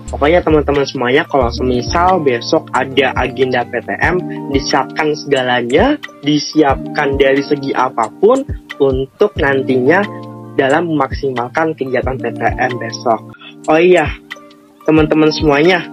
Pokoknya 0.10 0.42
teman-teman 0.42 0.90
semuanya 0.90 1.22
kalau 1.30 1.54
semisal 1.54 2.18
besok 2.24 2.66
ada 2.74 3.14
agenda 3.14 3.62
PTM, 3.62 4.18
disiapkan 4.50 5.14
segalanya, 5.14 6.02
disiapkan 6.26 7.14
dari 7.20 7.46
segi 7.46 7.70
apa 7.78 8.10
pun 8.18 8.42
untuk 8.82 9.38
nantinya 9.38 10.02
dalam 10.58 10.90
memaksimalkan 10.90 11.78
kegiatan 11.78 12.18
PTM 12.18 12.72
besok. 12.82 13.22
Oh 13.70 13.78
iya, 13.78 14.10
teman-teman 14.90 15.30
semuanya, 15.30 15.86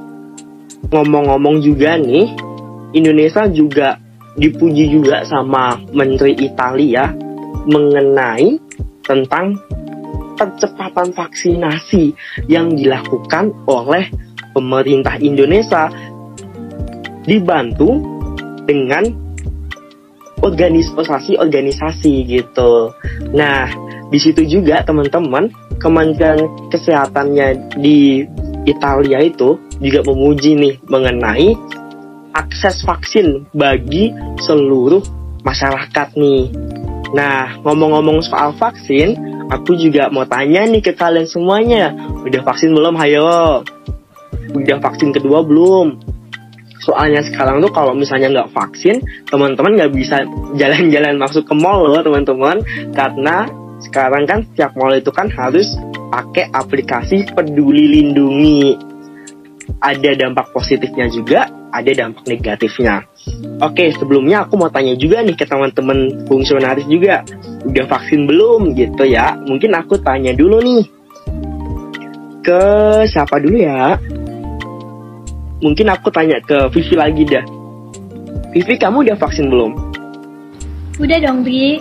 ngomong-ngomong 0.88 1.61
juga 1.61 2.00
nih, 2.00 2.33
Indonesia 2.96 3.44
juga 3.52 4.00
dipuji 4.40 4.96
juga 4.96 5.29
sama 5.29 5.76
Menteri 5.92 6.40
Italia 6.40 7.12
mengenai 7.68 8.57
tentang 9.05 9.61
percepatan 10.37 11.16
vaksinasi 11.16 12.12
yang 12.46 12.77
dilakukan 12.77 13.51
oleh 13.66 14.12
pemerintah 14.53 15.16
Indonesia 15.18 15.88
dibantu 17.27 17.99
dengan 18.68 19.05
organisasi-organisasi 20.40 22.12
gitu. 22.29 22.94
Nah, 23.35 23.66
di 24.12 24.18
situ 24.22 24.46
juga 24.46 24.87
teman-teman 24.87 25.51
Kementerian 25.83 26.46
Kesehatannya 26.70 27.77
di 27.77 28.22
Italia 28.66 29.18
itu 29.22 29.59
juga 29.83 30.07
memuji 30.07 30.55
nih 30.57 30.75
mengenai 30.87 31.53
akses 32.37 32.85
vaksin 32.85 33.49
bagi 33.53 34.12
seluruh 34.44 35.03
masyarakat 35.42 36.09
nih. 36.18 36.51
Nah, 37.14 37.62
ngomong-ngomong 37.62 38.18
soal 38.27 38.53
vaksin, 38.59 39.14
aku 39.50 39.78
juga 39.78 40.11
mau 40.11 40.26
tanya 40.26 40.66
nih 40.66 40.82
ke 40.82 40.92
kalian 40.94 41.26
semuanya. 41.28 41.94
Udah 42.22 42.42
vaksin 42.42 42.74
belum? 42.74 42.94
Hayo. 42.98 43.62
Udah 44.54 44.78
vaksin 44.78 45.11
kedua 45.14 45.42
belum? 45.42 46.00
Soalnya 46.82 47.24
sekarang 47.26 47.59
tuh 47.59 47.72
kalau 47.74 47.98
misalnya 47.98 48.30
nggak 48.30 48.52
vaksin, 48.54 49.02
teman-teman 49.26 49.74
nggak 49.74 49.92
bisa 49.96 50.22
jalan-jalan 50.54 51.18
masuk 51.18 51.42
ke 51.42 51.54
mall 51.59 51.82
loh 51.82 52.02
teman-teman. 52.02 52.62
Karena 52.94 53.50
sekarang 53.82 54.24
kan 54.24 54.46
setiap 54.52 54.72
mall 54.78 54.94
itu 54.94 55.11
kan 55.11 55.26
harus 55.35 55.74
pakai 56.14 56.48
aplikasi 56.54 57.26
peduli 57.35 57.90
lindungi. 58.00 58.78
Ada 59.82 60.14
dampak 60.14 60.54
positifnya 60.54 61.11
juga, 61.11 61.50
ada 61.74 61.90
dampak 61.90 62.22
negatifnya. 62.30 63.02
Oke, 63.56 63.88
sebelumnya 63.96 64.44
aku 64.44 64.54
mau 64.60 64.70
tanya 64.70 64.92
juga 64.94 65.24
nih 65.24 65.34
ke 65.34 65.48
teman-teman 65.48 66.28
fungsionaris 66.28 66.86
juga. 66.86 67.24
Udah 67.66 67.84
vaksin 67.88 68.28
belum 68.28 68.76
gitu 68.76 69.02
ya? 69.08 69.34
Mungkin 69.48 69.72
aku 69.74 69.98
tanya 69.98 70.30
dulu 70.36 70.60
nih. 70.62 70.84
Ke 72.44 72.60
siapa 73.10 73.42
dulu 73.42 73.58
ya? 73.58 73.98
Mungkin 75.64 75.88
aku 75.88 76.12
tanya 76.12 76.38
ke 76.44 76.68
Vivi 76.70 76.94
lagi 76.94 77.24
dah. 77.26 77.44
Vivi, 78.52 78.76
kamu 78.76 79.08
udah 79.08 79.16
vaksin 79.18 79.48
belum? 79.48 79.72
Udah 81.00 81.18
dong, 81.24 81.42
Bi. 81.42 81.80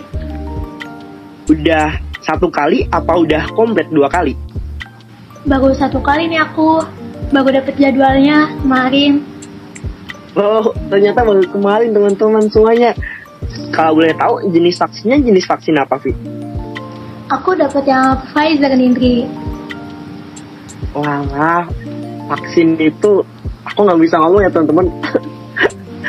Udah 1.46 2.00
satu 2.24 2.50
kali 2.50 2.88
apa 2.90 3.14
udah 3.14 3.52
komplit 3.54 3.86
dua 3.94 4.10
kali? 4.10 4.34
Baru 5.46 5.70
satu 5.76 6.02
kali 6.02 6.26
nih 6.26 6.42
aku. 6.42 6.82
Baru 7.30 7.54
dapet 7.54 7.78
jadwalnya 7.78 8.50
kemarin. 8.64 9.35
Oh, 10.36 10.68
ternyata 10.92 11.24
baru 11.24 11.40
kemarin 11.48 11.96
teman-teman 11.96 12.44
semuanya. 12.52 12.92
Kalau 13.72 13.96
boleh 13.96 14.12
tahu 14.12 14.52
jenis 14.52 14.76
vaksinnya 14.76 15.16
jenis 15.24 15.48
vaksin 15.48 15.80
apa, 15.80 15.96
Vi? 15.96 16.12
Aku 17.32 17.56
dapet 17.56 17.88
yang 17.88 18.20
Pfizer 18.28 18.68
nih, 18.76 18.84
Indri. 18.84 19.14
Wah, 20.92 21.64
vaksin 22.28 22.76
itu 22.76 23.24
aku 23.64 23.80
nggak 23.80 24.00
bisa 24.00 24.20
ngomong 24.20 24.44
ya 24.44 24.50
teman-teman. 24.52 24.86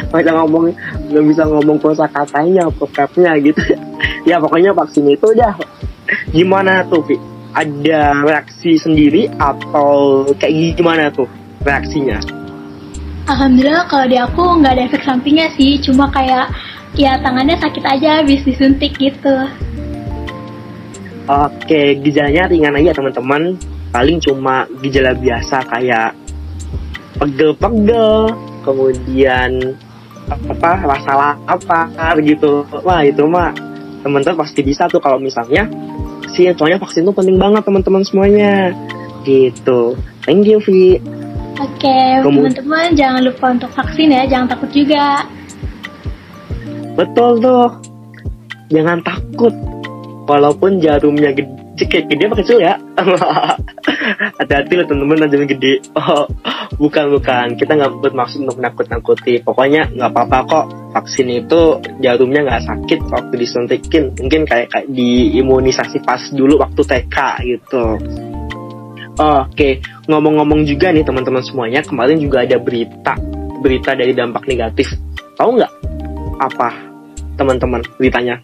Nggak 0.08 0.24
bisa 0.24 0.34
ngomong, 0.40 0.64
nggak 1.10 1.26
bisa 1.26 1.44
ngomong 1.44 1.78
kosa 1.84 2.06
katanya, 2.08 2.70
vocabnya 2.72 3.34
gitu. 3.44 3.60
ya 4.30 4.40
pokoknya 4.40 4.72
vaksin 4.72 5.04
itu 5.10 5.36
udah. 5.36 5.52
Gimana 6.32 6.88
tuh, 6.88 7.04
Vi? 7.04 7.20
Ada 7.52 8.24
reaksi 8.24 8.80
sendiri 8.80 9.28
atau 9.36 10.24
kayak 10.38 10.80
gimana 10.80 11.12
tuh 11.12 11.28
reaksinya? 11.66 12.37
Alhamdulillah 13.28 13.92
kalau 13.92 14.08
di 14.08 14.16
aku 14.16 14.44
nggak 14.64 14.74
ada 14.74 14.84
efek 14.88 15.04
sampingnya 15.04 15.52
sih, 15.60 15.84
cuma 15.84 16.08
kayak 16.16 16.48
ya 16.96 17.20
tangannya 17.20 17.60
sakit 17.60 17.84
aja 17.84 18.24
habis 18.24 18.40
disuntik 18.48 18.96
gitu. 18.96 19.36
Oke, 21.28 22.00
gejalanya 22.00 22.48
ringan 22.48 22.80
aja 22.80 22.96
teman-teman. 22.96 23.60
Paling 23.92 24.24
cuma 24.24 24.64
gejala 24.80 25.12
biasa 25.12 25.60
kayak 25.68 26.16
pegel-pegel, 27.20 28.32
kemudian 28.64 29.76
apa 30.28 30.88
rasa 30.88 31.40
lapar 31.44 32.16
gitu. 32.24 32.64
Wah 32.84 33.04
itu 33.04 33.28
mah 33.28 33.52
teman-teman 34.08 34.40
pasti 34.40 34.64
bisa 34.64 34.88
tuh 34.88 35.04
kalau 35.04 35.20
misalnya 35.20 35.68
sih 36.32 36.48
soalnya 36.56 36.80
vaksin 36.80 37.04
tuh 37.04 37.12
penting 37.12 37.36
banget 37.36 37.64
teman-teman 37.68 38.08
semuanya. 38.08 38.72
Gitu. 39.28 40.00
Thank 40.24 40.48
you, 40.48 40.64
Vi. 40.64 41.04
Oke, 41.58 42.22
teman-teman 42.22 42.94
jangan 42.94 43.22
lupa 43.26 43.46
untuk 43.50 43.74
vaksin 43.74 44.14
ya, 44.14 44.30
jangan 44.30 44.54
takut 44.54 44.70
juga. 44.70 45.26
Betul 46.94 47.42
tuh. 47.42 47.70
Jangan 48.70 49.02
takut. 49.02 49.54
Walaupun 50.28 50.78
jarumnya 50.78 51.34
gede, 51.34 51.84
kayak 51.88 52.14
gede 52.14 52.24
apa 52.30 52.36
kecil 52.44 52.58
ya? 52.62 52.76
Hati-hati 54.38 54.74
loh 54.78 54.86
teman-teman, 54.86 55.30
jarumnya 55.30 55.50
gede. 55.58 55.74
Oh, 55.98 56.30
bukan 56.78 57.16
bukan. 57.18 57.58
Kita 57.58 57.74
nggak 57.74 58.06
bermaksud 58.06 58.46
untuk 58.46 58.62
nakut-nakuti. 58.62 59.42
Pokoknya 59.42 59.90
nggak 59.98 60.10
apa-apa 60.14 60.38
kok. 60.46 60.66
Vaksin 60.94 61.32
itu 61.32 61.82
jarumnya 62.06 62.46
nggak 62.46 62.66
sakit 62.70 63.00
waktu 63.10 63.34
disuntikin. 63.34 64.14
Mungkin 64.14 64.46
kayak, 64.46 64.74
kayak 64.74 64.88
di 64.94 65.34
imunisasi 65.42 66.06
pas 66.06 66.22
dulu 66.30 66.62
waktu 66.62 66.82
TK 66.86 67.18
gitu. 67.50 67.86
Oke, 69.18 69.82
ngomong-ngomong 70.06 70.62
juga 70.70 70.94
nih 70.94 71.02
teman-teman 71.02 71.42
semuanya, 71.42 71.82
kemarin 71.82 72.22
juga 72.22 72.46
ada 72.46 72.62
berita 72.62 73.18
berita 73.66 73.98
dari 73.98 74.14
dampak 74.14 74.46
negatif. 74.46 74.94
Tahu 75.34 75.58
nggak 75.58 75.74
apa 76.38 76.70
teman-teman 77.34 77.82
beritanya? 77.98 78.38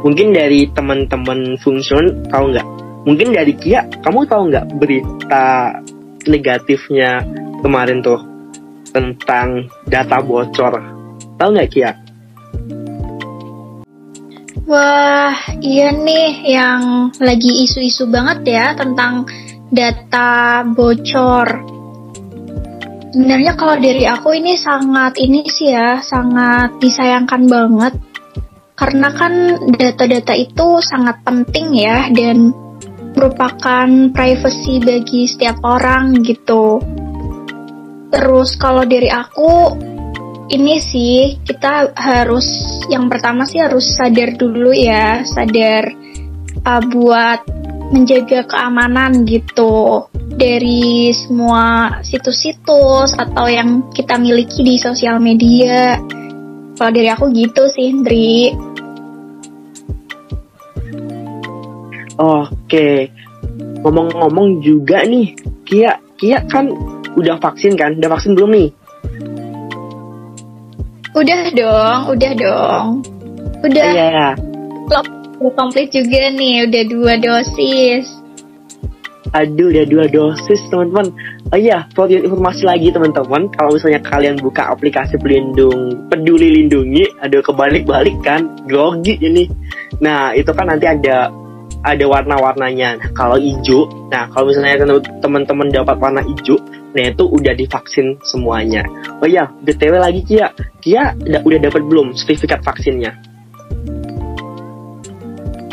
Mungkin 0.00 0.32
dari 0.32 0.64
teman-teman 0.72 1.60
fungsion 1.60 2.24
tahu 2.32 2.56
nggak? 2.56 2.66
Mungkin 3.04 3.36
dari 3.36 3.52
Kia, 3.52 3.84
kamu 4.00 4.24
tahu 4.24 4.42
nggak 4.48 4.66
berita 4.80 5.76
negatifnya 6.24 7.20
kemarin 7.60 8.00
tuh 8.00 8.20
tentang 8.96 9.68
data 9.84 10.24
bocor? 10.24 10.72
Tahu 11.36 11.48
nggak 11.52 11.68
Kia? 11.68 11.92
Wah, 14.64 15.36
iya 15.60 15.92
nih 15.92 16.48
yang 16.48 17.12
lagi 17.20 17.66
isu-isu 17.68 18.08
banget 18.08 18.56
ya 18.56 18.66
tentang 18.72 19.28
data 19.72 20.60
bocor. 20.68 21.48
Sebenarnya 23.12 23.52
kalau 23.56 23.76
dari 23.80 24.04
aku 24.04 24.36
ini 24.36 24.56
sangat 24.60 25.16
ini 25.16 25.48
sih 25.48 25.72
ya, 25.72 26.04
sangat 26.04 26.76
disayangkan 26.80 27.48
banget. 27.48 27.96
Karena 28.76 29.08
kan 29.12 29.32
data-data 29.72 30.36
itu 30.36 30.80
sangat 30.84 31.24
penting 31.24 31.76
ya 31.76 32.08
dan 32.12 32.52
merupakan 33.12 33.88
privacy 34.12 34.80
bagi 34.80 35.28
setiap 35.28 35.60
orang 35.64 36.20
gitu. 36.24 36.80
Terus 38.12 38.56
kalau 38.60 38.84
dari 38.84 39.08
aku 39.08 39.76
ini 40.52 40.76
sih 40.80 41.40
kita 41.44 41.96
harus 41.96 42.44
yang 42.92 43.08
pertama 43.08 43.48
sih 43.48 43.60
harus 43.60 43.92
sadar 43.96 44.36
dulu 44.36 44.72
ya, 44.72 45.24
sadar 45.24 45.92
uh, 46.64 46.82
buat 46.92 47.61
menjaga 47.92 48.48
keamanan 48.48 49.28
gitu 49.28 50.08
dari 50.32 51.12
semua 51.12 52.00
situs-situs 52.00 53.12
atau 53.14 53.46
yang 53.46 53.92
kita 53.92 54.16
miliki 54.16 54.64
di 54.64 54.80
sosial 54.80 55.20
media. 55.20 56.00
Kalau 56.74 56.90
dari 56.90 57.12
aku 57.12 57.28
gitu 57.36 57.68
sih, 57.68 57.92
Indri. 57.92 58.50
Oke, 62.16 63.12
ngomong-ngomong 63.84 64.64
juga 64.64 65.04
nih, 65.04 65.36
Kia, 65.68 66.00
Kia 66.16 66.40
kan 66.48 66.72
udah 67.12 67.36
vaksin 67.38 67.76
kan? 67.76 68.00
Udah 68.00 68.10
vaksin 68.16 68.32
belum 68.32 68.50
nih? 68.56 68.68
Udah 71.12 71.40
dong, 71.52 72.00
udah 72.16 72.32
dong. 72.40 72.86
Udah. 73.60 73.88
Iya. 73.92 74.28
Klop, 74.88 75.06
udah 75.42 75.52
komplit 75.58 75.90
juga 75.90 76.30
nih, 76.30 76.70
udah 76.70 76.82
dua 76.86 77.12
dosis. 77.18 78.06
Aduh, 79.34 79.74
udah 79.74 79.86
dua 79.88 80.06
dosis 80.06 80.60
teman-teman. 80.70 81.10
Oh 81.52 81.58
iya, 81.58 81.88
your 81.96 82.22
informasi 82.22 82.62
lagi 82.68 82.94
teman-teman, 82.94 83.48
kalau 83.52 83.74
misalnya 83.74 84.00
kalian 84.04 84.36
buka 84.38 84.70
aplikasi 84.70 85.18
pelindung 85.18 86.08
peduli 86.08 86.62
lindungi, 86.62 87.04
aduh 87.20 87.42
kebalik-balik 87.42 88.14
kan, 88.22 88.54
grogi 88.68 89.18
ini. 89.18 89.48
Nah, 90.00 90.36
itu 90.36 90.48
kan 90.54 90.70
nanti 90.70 90.86
ada 90.86 91.32
ada 91.82 92.04
warna-warnanya. 92.06 93.02
Nah, 93.02 93.10
kalau 93.16 93.40
hijau, 93.40 93.90
nah 94.12 94.30
kalau 94.30 94.52
misalnya 94.52 95.00
teman-teman 95.18 95.68
dapat 95.72 95.96
warna 95.98 96.22
hijau, 96.22 96.60
nah 96.94 97.10
itu 97.10 97.24
udah 97.26 97.56
divaksin 97.56 98.20
semuanya. 98.22 98.86
Oh 99.18 99.26
iya, 99.26 99.50
btw 99.64 99.96
lagi 99.98 100.22
Kia, 100.22 100.52
Kia 100.78 101.16
udah 101.18 101.58
dapat 101.58 101.82
belum 101.88 102.14
sertifikat 102.14 102.62
vaksinnya? 102.62 103.31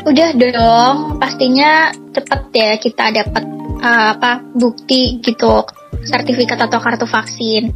Udah 0.08 0.30
dong, 0.32 1.20
pastinya 1.20 1.92
cepet 2.16 2.42
ya 2.56 2.72
kita 2.80 3.06
dapat 3.12 3.44
uh, 3.84 4.16
apa 4.16 4.40
bukti 4.56 5.20
gitu 5.20 5.68
sertifikat 6.08 6.56
atau 6.56 6.80
kartu 6.80 7.04
vaksin. 7.04 7.76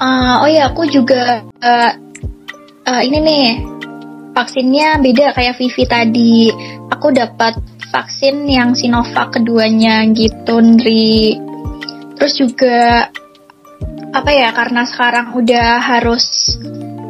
Uh, 0.00 0.40
oh 0.40 0.48
ya, 0.48 0.72
aku 0.72 0.88
juga 0.88 1.44
uh, 1.60 1.92
uh, 2.88 3.02
ini 3.04 3.18
nih 3.20 3.46
vaksinnya 4.32 4.96
beda 5.04 5.36
kayak 5.36 5.60
Vivi 5.60 5.84
tadi. 5.84 6.48
Aku 6.88 7.12
dapat 7.12 7.60
vaksin 7.92 8.48
yang 8.48 8.72
Sinovac 8.72 9.36
keduanya 9.36 10.08
gitu, 10.16 10.64
Nri. 10.64 11.36
Terus 12.16 12.34
juga 12.40 13.08
apa 14.10 14.30
ya 14.32 14.50
karena 14.50 14.88
sekarang 14.88 15.38
udah 15.38 15.78
harus 15.78 16.56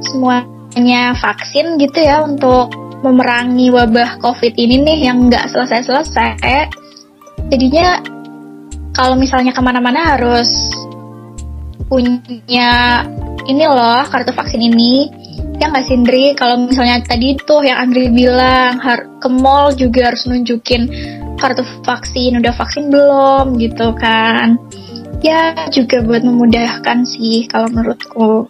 semuanya 0.04 1.16
vaksin 1.16 1.80
gitu 1.80 1.98
ya 2.02 2.20
untuk 2.26 2.89
memerangi 3.00 3.72
wabah 3.72 4.20
COVID 4.20 4.54
ini 4.56 4.84
nih 4.84 4.98
yang 5.08 5.28
nggak 5.28 5.48
selesai-selesai. 5.52 6.68
Jadinya 7.48 8.00
kalau 8.92 9.16
misalnya 9.16 9.56
ke 9.56 9.62
mana-mana 9.64 10.16
harus 10.16 10.48
punya 11.88 13.02
ini 13.48 13.64
loh 13.66 14.04
kartu 14.06 14.30
vaksin 14.30 14.62
ini. 14.62 15.10
Ya 15.60 15.68
nggak 15.68 15.92
Sindri, 15.92 16.32
kalau 16.32 16.56
misalnya 16.56 17.04
tadi 17.04 17.36
tuh 17.36 17.60
yang 17.60 17.84
Andri 17.84 18.08
bilang 18.08 18.80
ke 19.20 19.28
mall 19.28 19.76
juga 19.76 20.08
harus 20.08 20.24
nunjukin 20.24 20.88
kartu 21.36 21.60
vaksin, 21.84 22.40
udah 22.40 22.54
vaksin 22.56 22.88
belum 22.88 23.60
gitu 23.60 23.92
kan. 23.92 24.56
Ya 25.20 25.52
juga 25.68 26.00
buat 26.00 26.24
memudahkan 26.24 27.04
sih 27.04 27.44
kalau 27.44 27.68
menurutku. 27.76 28.48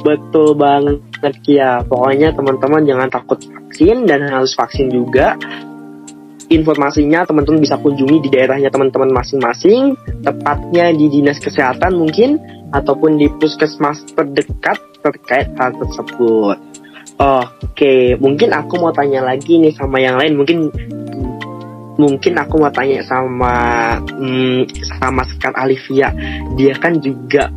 Betul 0.00 0.56
banget 0.56 1.34
Kia. 1.44 1.84
Pokoknya 1.84 2.32
teman-teman 2.32 2.82
jangan 2.88 3.08
takut 3.12 3.38
vaksin 3.40 4.08
dan 4.08 4.24
harus 4.28 4.56
vaksin 4.56 4.88
juga. 4.88 5.36
Informasinya 6.50 7.22
teman-teman 7.22 7.62
bisa 7.62 7.78
kunjungi 7.78 8.26
di 8.26 8.28
daerahnya 8.34 8.74
teman-teman 8.74 9.14
masing-masing, 9.14 9.94
tepatnya 10.26 10.90
di 10.90 11.06
dinas 11.06 11.38
kesehatan 11.38 11.94
mungkin 11.94 12.42
ataupun 12.74 13.22
di 13.22 13.30
puskesmas 13.38 14.02
terdekat 14.18 14.82
terkait 14.98 15.54
hal 15.54 15.70
tersebut. 15.78 16.58
Oke, 17.20 18.18
mungkin 18.18 18.50
aku 18.50 18.82
mau 18.82 18.90
tanya 18.90 19.22
lagi 19.22 19.62
nih 19.62 19.76
sama 19.78 20.02
yang 20.02 20.18
lain. 20.18 20.40
Mungkin 20.40 20.58
mungkin 22.00 22.32
aku 22.40 22.54
mau 22.58 22.72
tanya 22.72 23.04
sama 23.04 23.54
hmm, 24.00 24.66
sama 24.98 25.22
Sekar 25.30 25.54
Alivia. 25.54 26.10
Dia 26.58 26.74
kan 26.80 26.98
juga 26.98 27.52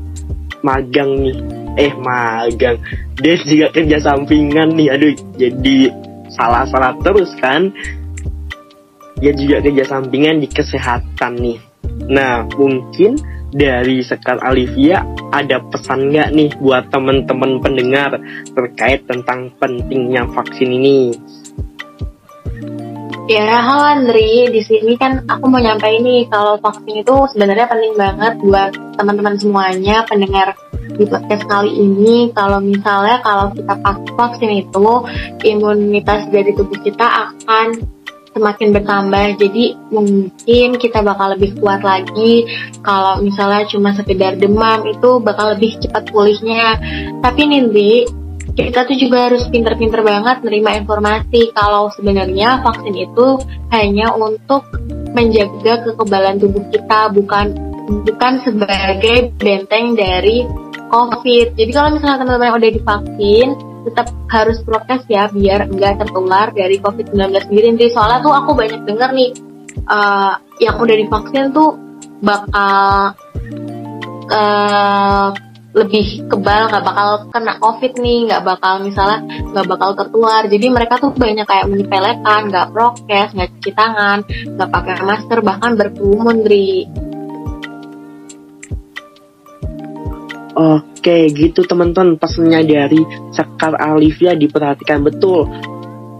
magang 0.61 1.17
nih 1.17 1.62
eh 1.77 1.93
magang. 1.97 2.77
Dia 3.19 3.35
juga 3.45 3.67
kerja 3.73 3.97
sampingan 4.01 4.73
nih. 4.77 4.89
Aduh 4.93 5.13
jadi 5.37 5.93
salah-salah 6.33 6.97
terus 7.01 7.31
kan? 7.39 7.73
Dia 9.21 9.31
juga 9.37 9.63
kerja 9.63 9.83
sampingan 9.87 10.41
di 10.41 10.47
kesehatan 10.49 11.33
nih. 11.39 11.59
Nah 12.09 12.43
mungkin 12.57 13.17
dari 13.53 14.01
Sekar 14.01 14.41
Alivia 14.41 15.05
ada 15.29 15.61
pesan 15.61 16.09
nggak 16.09 16.29
nih 16.33 16.49
buat 16.57 16.89
teman-teman 16.89 17.61
pendengar 17.61 18.17
terkait 18.57 19.05
tentang 19.05 19.53
pentingnya 19.61 20.25
vaksin 20.33 20.73
ini? 20.73 21.13
Ya, 23.23 23.63
halo 23.63 23.87
Andri. 23.87 24.51
Di 24.51 24.61
sini 24.67 24.99
kan 24.99 25.23
aku 25.31 25.47
mau 25.47 25.61
nyampein 25.61 26.03
nih 26.03 26.27
kalau 26.27 26.59
vaksin 26.59 27.07
itu 27.07 27.15
sebenarnya 27.31 27.71
penting 27.71 27.95
banget 27.95 28.33
buat 28.43 28.71
teman-teman 28.99 29.39
semuanya 29.39 30.03
pendengar 30.03 30.51
di 30.97 31.05
podcast 31.07 31.43
kali 31.47 31.71
ini. 31.71 32.31
Kalau 32.35 32.59
misalnya 32.59 33.23
kalau 33.23 33.51
kita 33.55 33.73
pas 33.79 33.97
vaksin 33.99 34.67
itu 34.67 34.89
imunitas 35.47 36.27
dari 36.29 36.51
tubuh 36.53 36.79
kita 36.83 37.05
akan 37.05 37.67
semakin 38.33 38.69
bertambah. 38.73 39.25
Jadi 39.39 39.65
mungkin 39.93 40.67
kita 40.81 40.99
bakal 41.05 41.37
lebih 41.37 41.55
kuat 41.61 41.85
lagi. 41.85 42.49
Kalau 42.81 43.21
misalnya 43.21 43.63
cuma 43.69 43.93
sekedar 43.93 44.35
demam 44.35 44.83
itu 44.89 45.21
bakal 45.21 45.55
lebih 45.55 45.77
cepat 45.79 46.09
pulihnya. 46.09 46.81
Tapi 47.21 47.41
Nindi, 47.47 48.03
kita 48.53 48.85
tuh 48.85 48.97
juga 48.97 49.31
harus 49.31 49.49
pinter-pinter 49.49 50.05
banget 50.05 50.45
menerima 50.45 50.85
informasi 50.85 51.53
kalau 51.57 51.89
sebenarnya 51.93 52.61
vaksin 52.61 52.93
itu 52.93 53.41
hanya 53.73 54.13
untuk 54.13 54.69
menjaga 55.13 55.85
kekebalan 55.89 56.37
tubuh 56.41 56.61
kita 56.69 57.09
bukan 57.13 57.53
bukan 58.05 58.33
sebagai 58.45 59.33
benteng 59.41 59.97
dari 59.97 60.45
COVID. 60.93 61.47
Jadi 61.57 61.71
kalau 61.73 61.89
misalnya 61.97 62.21
teman-teman 62.21 62.47
yang 62.53 62.57
udah 62.61 62.71
divaksin 62.77 63.47
tetap 63.83 64.07
harus 64.31 64.57
prokes 64.63 65.03
ya 65.09 65.27
biar 65.33 65.67
enggak 65.67 65.99
tertular 66.05 66.53
dari 66.53 66.77
COVID-19 66.77 67.49
sendiri. 67.49 67.65
Jadi 67.73 67.89
soalnya 67.89 68.19
tuh 68.21 68.33
aku 68.37 68.53
banyak 68.53 68.81
denger 68.85 69.09
nih 69.11 69.29
uh, 69.89 70.33
yang 70.61 70.77
udah 70.77 70.95
divaksin 70.95 71.49
tuh 71.51 71.75
bakal 72.21 73.17
uh, 74.29 75.29
lebih 75.73 76.29
kebal 76.29 76.69
nggak 76.69 76.85
bakal 76.85 77.09
kena 77.33 77.57
covid 77.57 77.97
nih 77.97 78.29
nggak 78.29 78.45
bakal 78.45 78.77
misalnya 78.85 79.25
nggak 79.25 79.65
bakal 79.65 79.89
tertular 79.97 80.45
jadi 80.45 80.69
mereka 80.69 81.01
tuh 81.01 81.09
banyak 81.17 81.49
kayak 81.49 81.65
menyepelekan 81.65 82.41
nggak 82.53 82.69
prokes 82.69 83.33
nggak 83.33 83.49
cuci 83.57 83.71
tangan 83.73 84.21
nggak 84.53 84.69
pakai 84.69 84.95
masker 85.01 85.39
bahkan 85.41 85.73
berkerumun 85.73 86.45
Dri 86.45 86.85
Oke, 90.53 91.33
gitu 91.33 91.65
teman-teman 91.65 92.17
pesannya 92.21 92.61
dari 92.61 93.01
Sekar 93.33 93.73
Alivia 93.77 94.37
diperhatikan 94.37 95.01
betul. 95.01 95.49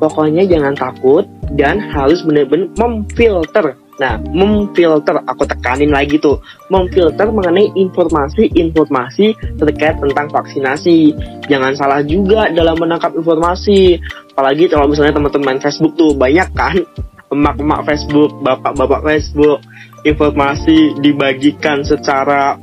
Pokoknya 0.02 0.44
jangan 0.50 0.74
takut 0.74 1.24
dan 1.54 1.78
harus 1.80 2.26
benar-benar 2.26 2.74
memfilter 2.76 3.78
Nah, 4.02 4.18
memfilter, 4.18 5.22
aku 5.30 5.46
tekanin 5.46 5.94
lagi 5.94 6.18
tuh, 6.18 6.42
memfilter 6.74 7.30
mengenai 7.30 7.70
informasi-informasi 7.78 9.38
terkait 9.62 10.02
tentang 10.02 10.28
vaksinasi. 10.34 11.14
Jangan 11.46 11.78
salah 11.78 12.02
juga 12.02 12.50
dalam 12.50 12.74
menangkap 12.82 13.14
informasi. 13.14 14.02
Apalagi 14.34 14.66
kalau 14.66 14.90
misalnya 14.90 15.14
teman-teman 15.14 15.62
Facebook 15.62 15.94
tuh 15.94 16.18
banyak 16.18 16.50
kan, 16.58 16.82
emak-emak 17.30 17.86
Facebook, 17.86 18.34
bapak-bapak 18.42 19.02
Facebook, 19.06 19.62
informasi 20.02 20.98
dibagikan 20.98 21.86
secara 21.86 22.58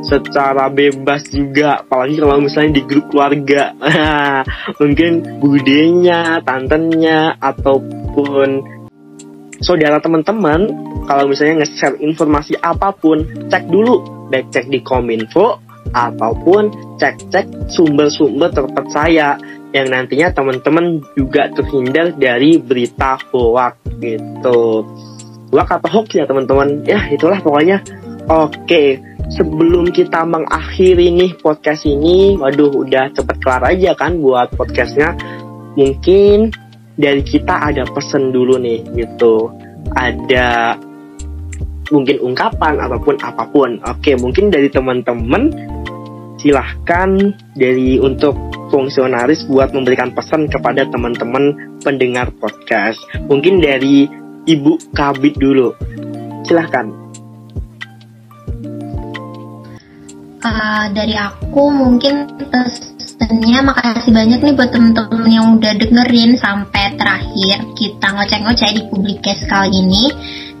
secara 0.00 0.72
bebas 0.72 1.28
juga 1.28 1.84
apalagi 1.84 2.16
kalau 2.20 2.40
misalnya 2.40 2.80
di 2.80 2.82
grup 2.88 3.12
keluarga 3.12 3.76
mungkin 4.80 5.40
budenya, 5.40 6.40
tantenya 6.44 7.36
ataupun 7.36 8.64
saudara 9.60 10.00
teman-teman 10.00 10.66
kalau 11.04 11.28
misalnya 11.28 11.64
nge-share 11.64 12.00
informasi 12.00 12.56
apa 12.60 12.94
pun, 12.96 13.24
cek 13.50 13.68
dulu 13.68 14.28
baik 14.30 14.48
cek 14.54 14.70
di 14.70 14.80
Kominfo 14.80 15.58
ataupun 15.90 16.96
cek-cek 17.02 17.72
sumber-sumber 17.72 18.54
terpercaya 18.54 19.34
yang 19.70 19.86
nantinya 19.90 20.30
teman-teman 20.34 21.02
juga 21.14 21.50
terhindar 21.50 22.14
dari 22.14 22.58
berita 22.58 23.18
hoax 23.30 23.78
gitu. 24.02 24.86
Hoax 25.50 25.68
atau 25.78 25.88
hoax 25.90 26.06
ya 26.14 26.26
teman-teman? 26.26 26.86
Ya 26.86 26.98
itulah 27.10 27.38
pokoknya. 27.42 27.82
Oke, 28.30 29.02
sebelum 29.34 29.94
kita 29.94 30.26
mengakhiri 30.26 31.14
nih 31.14 31.32
podcast 31.38 31.86
ini, 31.86 32.34
waduh 32.36 32.70
udah 32.70 33.10
cepet 33.14 33.36
kelar 33.40 33.62
aja 33.66 33.94
kan 33.94 34.18
buat 34.18 34.52
podcastnya. 34.54 35.14
Mungkin 35.78 36.50
dari 36.98 37.22
kita 37.22 37.70
ada 37.70 37.86
pesen 37.88 38.34
dulu 38.34 38.58
nih 38.58 38.84
gitu. 38.98 39.48
Ada 39.94 40.76
mungkin 41.90 42.16
ungkapan 42.22 42.78
ataupun 42.82 43.16
apa 43.22 43.46
pun. 43.50 43.78
Oke, 43.86 44.18
mungkin 44.18 44.50
dari 44.50 44.68
teman-teman 44.70 45.50
silahkan 46.40 47.34
dari 47.54 48.00
untuk 48.00 48.34
fungsionaris 48.70 49.44
buat 49.50 49.74
memberikan 49.74 50.14
pesan 50.14 50.46
kepada 50.46 50.86
teman-teman 50.88 51.76
pendengar 51.82 52.30
podcast. 52.38 52.98
Mungkin 53.26 53.60
dari 53.60 54.06
Ibu 54.46 54.94
Kabit 54.94 55.36
dulu. 55.36 55.74
Silahkan. 56.46 56.99
Uh, 60.40 60.88
dari 60.96 61.12
aku 61.20 61.68
mungkin 61.68 62.24
pesannya 62.40 63.60
makasih 63.60 64.08
banyak 64.08 64.40
nih 64.40 64.54
buat 64.56 64.72
temen-temen 64.72 65.28
yang 65.28 65.60
udah 65.60 65.76
dengerin 65.76 66.32
sampai 66.40 66.96
terakhir 66.96 67.60
kita 67.76 68.06
ngoceh-ngoceh 68.08 68.72
di 68.72 68.82
publik 68.88 69.20
case 69.20 69.44
kali 69.44 69.68
ini. 69.68 70.08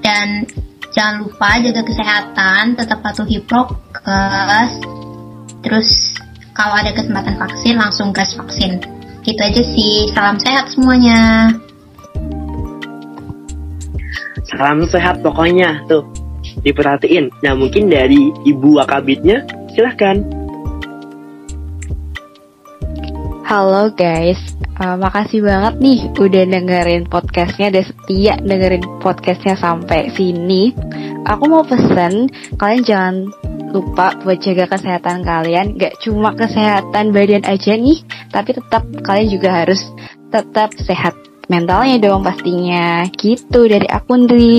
Dan 0.04 0.44
jangan 0.92 1.24
lupa 1.24 1.56
jaga 1.64 1.80
kesehatan 1.80 2.76
tetap 2.76 3.00
patuhi 3.00 3.40
prokes. 3.40 4.72
Terus 5.64 5.88
kalau 6.52 6.76
ada 6.76 6.92
kesempatan 6.92 7.40
vaksin 7.40 7.80
langsung 7.80 8.12
gas 8.12 8.36
vaksin. 8.36 8.84
Gitu 9.24 9.40
aja 9.40 9.62
sih. 9.64 10.12
Salam 10.12 10.36
sehat 10.36 10.68
semuanya. 10.76 11.56
Salam 14.44 14.84
sehat 14.84 15.24
pokoknya. 15.24 15.88
Tuh 15.88 16.04
diperhatiin. 16.60 17.32
Nah 17.40 17.56
mungkin 17.56 17.88
dari 17.88 18.28
ibu 18.44 18.76
wakabitnya 18.76 19.59
silahkan 19.80 20.20
Halo 23.48 23.90
guys, 23.90 24.38
uh, 24.78 24.94
makasih 24.94 25.42
banget 25.42 25.74
nih 25.82 26.00
udah 26.14 26.44
dengerin 26.46 27.02
podcastnya 27.10 27.74
dan 27.74 27.82
setia 27.82 28.38
dengerin 28.38 29.02
podcastnya 29.02 29.58
sampai 29.58 30.06
sini. 30.14 30.70
Aku 31.26 31.50
mau 31.50 31.66
pesen 31.66 32.30
kalian 32.54 32.86
jangan 32.86 33.16
lupa 33.74 34.14
buat 34.22 34.38
jaga 34.38 34.70
kesehatan 34.70 35.26
kalian. 35.26 35.74
Gak 35.74 35.98
cuma 35.98 36.30
kesehatan 36.38 37.10
badan 37.10 37.42
aja 37.42 37.74
nih, 37.74 38.06
tapi 38.30 38.54
tetap 38.54 38.86
kalian 39.02 39.34
juga 39.34 39.66
harus 39.66 39.82
tetap 40.30 40.70
sehat 40.78 41.18
mentalnya 41.50 41.98
dong 41.98 42.22
pastinya. 42.22 43.02
Gitu 43.10 43.66
dari 43.66 43.90
aku 43.90 44.14
Ndri. 44.14 44.58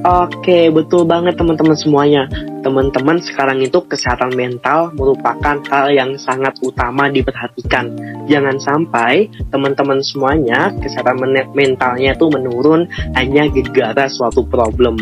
Oke, 0.00 0.72
betul 0.72 1.04
banget 1.04 1.36
teman-teman 1.36 1.76
semuanya. 1.76 2.24
Teman-teman 2.64 3.20
sekarang 3.20 3.60
itu 3.60 3.84
kesehatan 3.84 4.32
mental 4.32 4.96
merupakan 4.96 5.60
hal 5.68 5.92
yang 5.92 6.16
sangat 6.16 6.56
utama 6.64 7.12
diperhatikan. 7.12 7.92
Jangan 8.24 8.56
sampai 8.56 9.28
teman-teman 9.52 10.00
semuanya 10.00 10.72
kesehatan 10.80 11.20
mentalnya 11.52 12.16
itu 12.16 12.26
menurun 12.32 12.88
hanya 13.12 13.44
gegara 13.52 14.08
suatu 14.08 14.40
problem. 14.48 14.96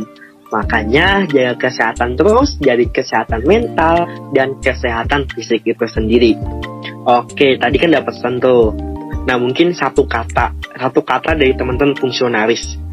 Makanya 0.51 1.31
jaga 1.31 1.71
kesehatan 1.71 2.19
terus 2.19 2.59
dari 2.59 2.91
kesehatan 2.91 3.47
mental 3.47 4.03
dan 4.35 4.59
kesehatan 4.59 5.31
fisik 5.31 5.63
itu 5.63 5.87
sendiri. 5.87 6.35
Oke, 7.07 7.55
tadi 7.55 7.79
kan 7.79 7.95
dapat 7.95 8.19
pesan 8.19 8.43
tuh. 8.43 8.75
Nah 9.31 9.39
mungkin 9.39 9.71
satu 9.71 10.11
kata, 10.11 10.59
satu 10.75 11.07
kata 11.07 11.39
dari 11.39 11.55
teman-teman 11.55 11.95
fungsionaris 11.95 12.88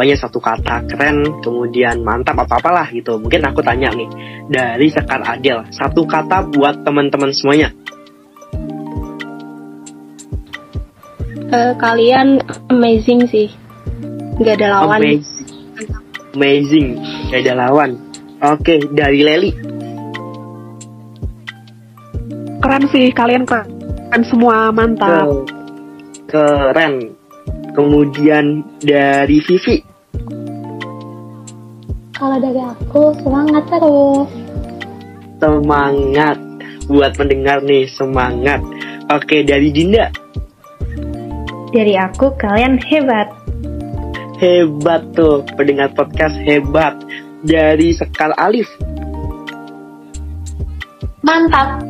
banyak 0.00 0.16
satu 0.16 0.40
kata 0.40 0.88
keren 0.88 1.44
kemudian 1.44 2.00
mantap 2.00 2.40
atau 2.40 2.56
apalah 2.56 2.88
gitu. 2.88 3.20
Mungkin 3.20 3.44
aku 3.44 3.60
tanya 3.60 3.92
nih 3.92 4.08
dari 4.48 4.88
Sekar 4.88 5.20
Adel 5.20 5.68
satu 5.68 6.08
kata 6.08 6.48
buat 6.48 6.80
teman-teman 6.80 7.28
semuanya. 7.36 7.68
Uh, 11.52 11.76
kalian 11.76 12.40
amazing 12.72 13.28
sih. 13.28 13.52
Nggak 14.40 14.64
ada 14.64 14.80
lawan. 14.80 15.04
Amazing, 15.04 15.90
amazing. 16.32 16.88
Nggak 17.28 17.40
ada 17.44 17.54
lawan. 17.68 17.90
Oke 18.40 18.80
dari 18.96 19.20
Leli. 19.20 19.52
Keren 22.64 22.84
sih 22.88 23.12
kalian 23.12 23.44
keren 23.44 24.24
semua 24.24 24.72
mantap. 24.72 25.44
Keren. 26.24 27.20
Kemudian 27.70 28.66
dari 28.82 29.38
Vivi 29.46 29.89
kalau 32.20 32.36
dari 32.36 32.60
aku 32.60 33.16
semangat 33.24 33.64
terus. 33.72 34.28
Semangat 35.40 36.36
buat 36.84 37.16
pendengar 37.16 37.64
nih 37.64 37.88
semangat. 37.88 38.60
Oke 39.08 39.40
dari 39.40 39.72
Dinda. 39.72 40.12
Dari 41.72 41.96
aku 41.96 42.36
kalian 42.36 42.76
hebat. 42.92 43.32
Hebat 44.36 45.16
tuh 45.16 45.40
pendengar 45.56 45.88
podcast 45.96 46.36
hebat. 46.44 46.92
Dari 47.40 47.96
Sekar 47.96 48.36
Alif. 48.36 48.68
Mantap. 51.24 51.80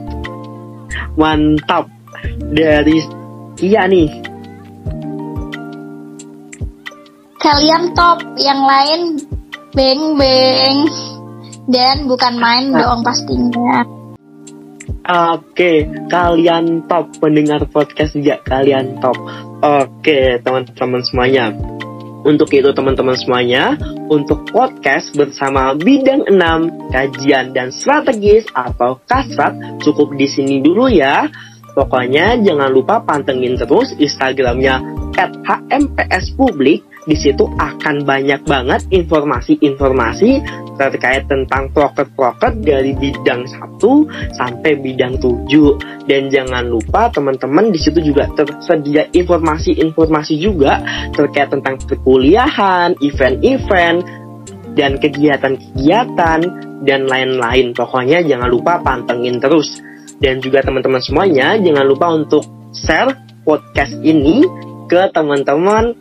Mantap. 1.18 1.90
Dari 2.54 3.02
Kia 3.58 3.90
nih. 3.90 4.30
Kalian 7.40 7.96
top, 7.96 8.20
yang 8.38 8.62
lain 8.62 9.00
Beng 9.70 10.18
beng. 10.18 10.78
Dan 11.70 12.10
bukan 12.10 12.34
main 12.42 12.74
nah. 12.74 12.90
dong 12.90 13.06
pastinya. 13.06 13.86
Oke, 15.10 15.86
kalian 16.10 16.90
top 16.90 17.06
pendengar 17.22 17.62
podcast 17.70 18.18
juga 18.18 18.42
kalian 18.42 18.98
top. 18.98 19.14
Oke, 19.62 20.42
teman-teman 20.42 21.02
semuanya. 21.06 21.54
Untuk 22.20 22.50
itu 22.52 22.68
teman-teman 22.74 23.14
semuanya, 23.14 23.78
untuk 24.10 24.44
podcast 24.50 25.14
bersama 25.14 25.72
bidang 25.78 26.26
6 26.26 26.90
kajian 26.92 27.54
dan 27.54 27.70
strategis 27.70 28.44
atau 28.52 28.98
kasrat 29.06 29.54
cukup 29.86 30.18
di 30.18 30.26
sini 30.26 30.58
dulu 30.58 30.90
ya. 30.90 31.30
Pokoknya 31.78 32.34
jangan 32.42 32.74
lupa 32.74 33.00
pantengin 33.06 33.54
terus 33.54 33.94
Instagramnya 33.94 34.82
HMPS 35.14 36.34
Publik 36.34 36.89
di 37.08 37.16
situ 37.16 37.48
akan 37.56 38.04
banyak 38.04 38.44
banget 38.44 38.84
informasi-informasi 38.92 40.40
terkait 40.76 41.28
tentang 41.28 41.68
proker-proker 41.72 42.56
dari 42.60 42.96
bidang 42.96 43.44
1 43.44 44.36
sampai 44.36 44.72
bidang 44.80 45.20
7 45.20 46.08
dan 46.08 46.32
jangan 46.32 46.64
lupa 46.68 47.12
teman-teman 47.12 47.68
di 47.68 47.80
situ 47.80 48.00
juga 48.00 48.28
tersedia 48.32 49.08
informasi-informasi 49.12 50.34
juga 50.40 50.80
terkait 51.12 51.52
tentang 51.52 51.76
perkuliahan, 51.84 52.96
event-event 53.00 54.00
dan 54.72 54.96
kegiatan-kegiatan 54.96 56.40
dan 56.84 57.00
lain-lain. 57.04 57.76
Pokoknya 57.76 58.24
jangan 58.24 58.48
lupa 58.48 58.80
pantengin 58.80 59.36
terus. 59.36 59.68
Dan 60.20 60.40
juga 60.40 60.60
teman-teman 60.60 61.00
semuanya 61.00 61.56
jangan 61.56 61.84
lupa 61.88 62.12
untuk 62.12 62.44
share 62.76 63.16
podcast 63.40 63.96
ini 64.04 64.44
ke 64.84 65.08
teman-teman 65.16 65.96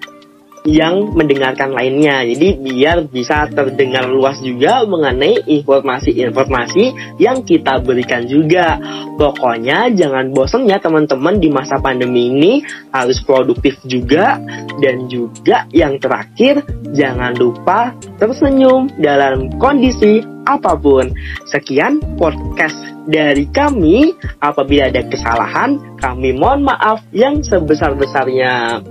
yang 0.68 1.16
mendengarkan 1.16 1.72
lainnya. 1.72 2.24
Jadi 2.28 2.60
biar 2.60 3.08
bisa 3.08 3.48
terdengar 3.52 4.08
luas 4.08 4.40
juga 4.44 4.84
mengenai 4.84 5.48
informasi-informasi 5.48 7.16
yang 7.22 7.44
kita 7.44 7.80
berikan 7.80 8.28
juga. 8.28 8.80
Pokoknya 9.20 9.92
jangan 9.92 10.32
bosan 10.32 10.68
ya 10.68 10.80
teman-teman 10.80 11.40
di 11.40 11.52
masa 11.52 11.80
pandemi 11.80 12.32
ini 12.32 12.54
harus 12.96 13.20
produktif 13.24 13.80
juga 13.84 14.40
dan 14.80 15.12
juga 15.12 15.68
yang 15.76 16.00
terakhir 16.00 16.64
jangan 16.96 17.36
lupa 17.36 17.92
tersenyum 18.16 18.88
dalam 19.00 19.52
kondisi 19.60 20.39
apa 20.58 20.74
pun. 20.74 21.14
Sekian 21.46 22.02
podcast 22.18 22.78
dari 23.06 23.46
kami. 23.50 24.14
Apabila 24.42 24.90
ada 24.90 25.06
kesalahan, 25.06 25.78
kami 26.02 26.34
mohon 26.34 26.66
maaf 26.66 27.06
yang 27.14 27.42
sebesar-besarnya. 27.46 28.82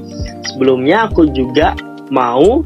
Sebelumnya 0.54 1.10
aku 1.10 1.26
juga 1.34 1.74
mau 2.10 2.62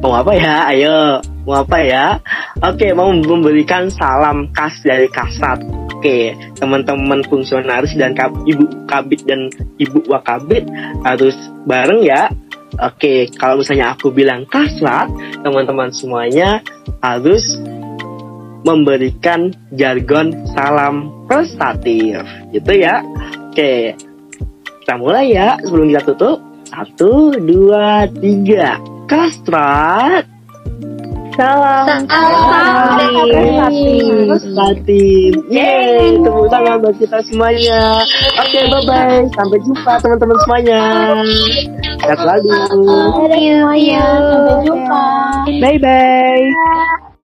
mau 0.00 0.12
apa 0.16 0.32
ya? 0.32 0.54
Ayo, 0.72 1.20
mau 1.44 1.60
apa 1.60 1.78
ya? 1.84 2.18
Oke, 2.64 2.90
mau 2.96 3.12
memberikan 3.12 3.92
salam 3.92 4.48
khas 4.56 4.80
dari 4.82 5.06
Kasat. 5.12 5.60
Oke, 6.00 6.32
teman-teman 6.56 7.20
fungsionaris 7.28 7.92
dan 7.92 8.16
kab, 8.16 8.32
ibu 8.48 8.64
kabit 8.88 9.20
dan 9.28 9.52
ibu 9.76 10.00
wakabit 10.08 10.64
harus 11.04 11.36
bareng 11.68 12.00
ya. 12.00 12.32
Oke, 12.78 13.26
kalau 13.34 13.58
misalnya 13.58 13.98
aku 13.98 14.14
bilang 14.14 14.46
kasrat, 14.46 15.10
teman-teman 15.42 15.90
semuanya 15.90 16.62
harus 17.02 17.42
memberikan 18.62 19.50
jargon 19.74 20.36
salam 20.54 21.10
prestatif, 21.26 22.22
gitu 22.54 22.72
ya. 22.76 23.02
Oke, 23.50 23.98
kita 24.84 24.94
mulai 25.00 25.34
ya 25.34 25.58
sebelum 25.66 25.90
kita 25.90 26.02
tutup. 26.14 26.38
Satu, 26.70 27.34
dua, 27.34 28.06
tiga. 28.22 28.78
Kastrat. 29.10 30.22
Salam. 31.34 32.06
Prestatif. 34.28 35.34
Yeay, 35.50 36.20
tepuk 36.22 36.46
tangan 36.52 36.78
buat 36.78 36.94
kita 37.00 37.18
semuanya. 37.26 38.06
Oke, 38.38 38.60
bye-bye. 38.70 39.26
Sampai 39.34 39.58
jumpa 39.66 39.92
teman-teman 39.98 40.38
semuanya. 40.46 40.82
Sehat 42.00 42.18
selalu. 42.18 42.48
Sampai 44.32 44.56
jumpa. 44.64 45.02
Bye 45.60 45.78
bye. 45.78 46.88